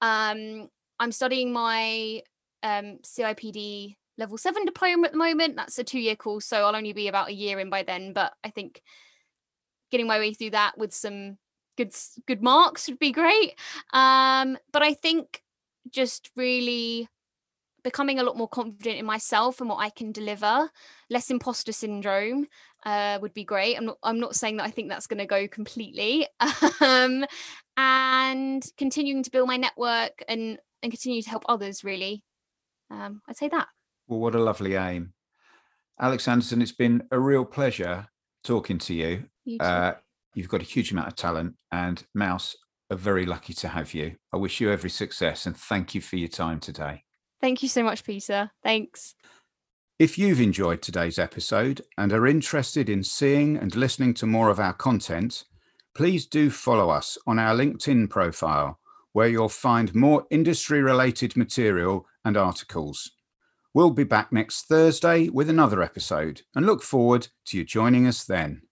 Um, 0.00 0.68
I'm 0.98 1.12
studying 1.12 1.52
my 1.52 2.22
um, 2.62 2.98
CIPD 3.04 3.96
level 4.18 4.36
seven 4.38 4.64
diploma 4.64 5.06
at 5.06 5.12
the 5.12 5.18
moment. 5.18 5.56
That's 5.56 5.78
a 5.78 5.84
two 5.84 6.00
year 6.00 6.16
course, 6.16 6.46
so 6.46 6.64
I'll 6.64 6.76
only 6.76 6.92
be 6.92 7.08
about 7.08 7.28
a 7.28 7.34
year 7.34 7.60
in 7.60 7.70
by 7.70 7.82
then. 7.84 8.12
But 8.12 8.32
I 8.42 8.50
think 8.50 8.82
getting 9.90 10.06
my 10.06 10.18
way 10.18 10.32
through 10.34 10.50
that 10.50 10.76
with 10.78 10.92
some 10.92 11.38
good 11.76 11.94
good 12.26 12.42
marks 12.42 12.88
would 12.88 12.98
be 12.98 13.12
great. 13.12 13.54
Um, 13.92 14.58
but 14.72 14.82
I 14.82 14.94
think 14.94 15.42
just 15.90 16.30
really 16.36 17.08
becoming 17.82 18.18
a 18.18 18.22
lot 18.22 18.36
more 18.36 18.48
confident 18.48 18.98
in 18.98 19.04
myself 19.04 19.60
and 19.60 19.68
what 19.68 19.78
I 19.78 19.90
can 19.90 20.12
deliver, 20.12 20.70
less 21.10 21.30
imposter 21.30 21.72
syndrome 21.72 22.46
uh, 22.84 23.18
would 23.20 23.34
be 23.34 23.44
great. 23.44 23.76
I'm 23.76 23.86
not 23.86 23.98
I'm 24.02 24.20
not 24.20 24.36
saying 24.36 24.56
that 24.56 24.64
I 24.64 24.70
think 24.70 24.88
that's 24.88 25.06
going 25.06 25.18
to 25.18 25.26
go 25.26 25.46
completely. 25.48 26.26
um, 26.80 27.24
and 27.76 28.64
continuing 28.76 29.22
to 29.22 29.30
build 29.30 29.48
my 29.48 29.56
network 29.56 30.22
and 30.28 30.58
and 30.82 30.92
continue 30.92 31.22
to 31.22 31.30
help 31.30 31.44
others 31.48 31.84
really. 31.84 32.24
Um, 32.90 33.22
I'd 33.28 33.36
say 33.36 33.48
that. 33.48 33.68
Well, 34.06 34.20
what 34.20 34.34
a 34.34 34.42
lovely 34.42 34.74
aim. 34.74 35.14
Alex 36.00 36.26
Anderson, 36.26 36.62
it's 36.62 36.72
been 36.72 37.04
a 37.10 37.18
real 37.18 37.44
pleasure 37.44 38.08
talking 38.44 38.78
to 38.78 38.94
you. 38.94 39.24
You 39.44 39.58
uh, 39.58 39.94
you've 40.34 40.48
got 40.48 40.60
a 40.60 40.64
huge 40.64 40.92
amount 40.92 41.08
of 41.08 41.16
talent, 41.16 41.54
and 41.70 42.04
Mouse 42.14 42.56
are 42.90 42.96
very 42.96 43.24
lucky 43.24 43.54
to 43.54 43.68
have 43.68 43.94
you. 43.94 44.16
I 44.32 44.36
wish 44.36 44.60
you 44.60 44.70
every 44.70 44.90
success 44.90 45.46
and 45.46 45.56
thank 45.56 45.94
you 45.94 46.00
for 46.00 46.16
your 46.16 46.28
time 46.28 46.60
today. 46.60 47.04
Thank 47.42 47.62
you 47.62 47.68
so 47.68 47.82
much, 47.82 48.04
Peter. 48.04 48.52
Thanks. 48.62 49.16
If 49.98 50.16
you've 50.16 50.40
enjoyed 50.40 50.80
today's 50.80 51.18
episode 51.18 51.82
and 51.98 52.12
are 52.12 52.26
interested 52.26 52.88
in 52.88 53.02
seeing 53.02 53.56
and 53.56 53.74
listening 53.74 54.14
to 54.14 54.26
more 54.26 54.48
of 54.48 54.60
our 54.60 54.72
content, 54.72 55.44
please 55.94 56.24
do 56.24 56.50
follow 56.50 56.88
us 56.88 57.18
on 57.26 57.40
our 57.40 57.54
LinkedIn 57.54 58.08
profile, 58.08 58.78
where 59.12 59.28
you'll 59.28 59.48
find 59.48 59.94
more 59.94 60.24
industry 60.30 60.80
related 60.80 61.36
material 61.36 62.06
and 62.24 62.36
articles. 62.36 63.10
We'll 63.74 63.90
be 63.90 64.04
back 64.04 64.32
next 64.32 64.66
Thursday 64.66 65.28
with 65.28 65.50
another 65.50 65.82
episode 65.82 66.42
and 66.54 66.64
look 66.64 66.82
forward 66.82 67.28
to 67.46 67.58
you 67.58 67.64
joining 67.64 68.06
us 68.06 68.24
then. 68.24 68.62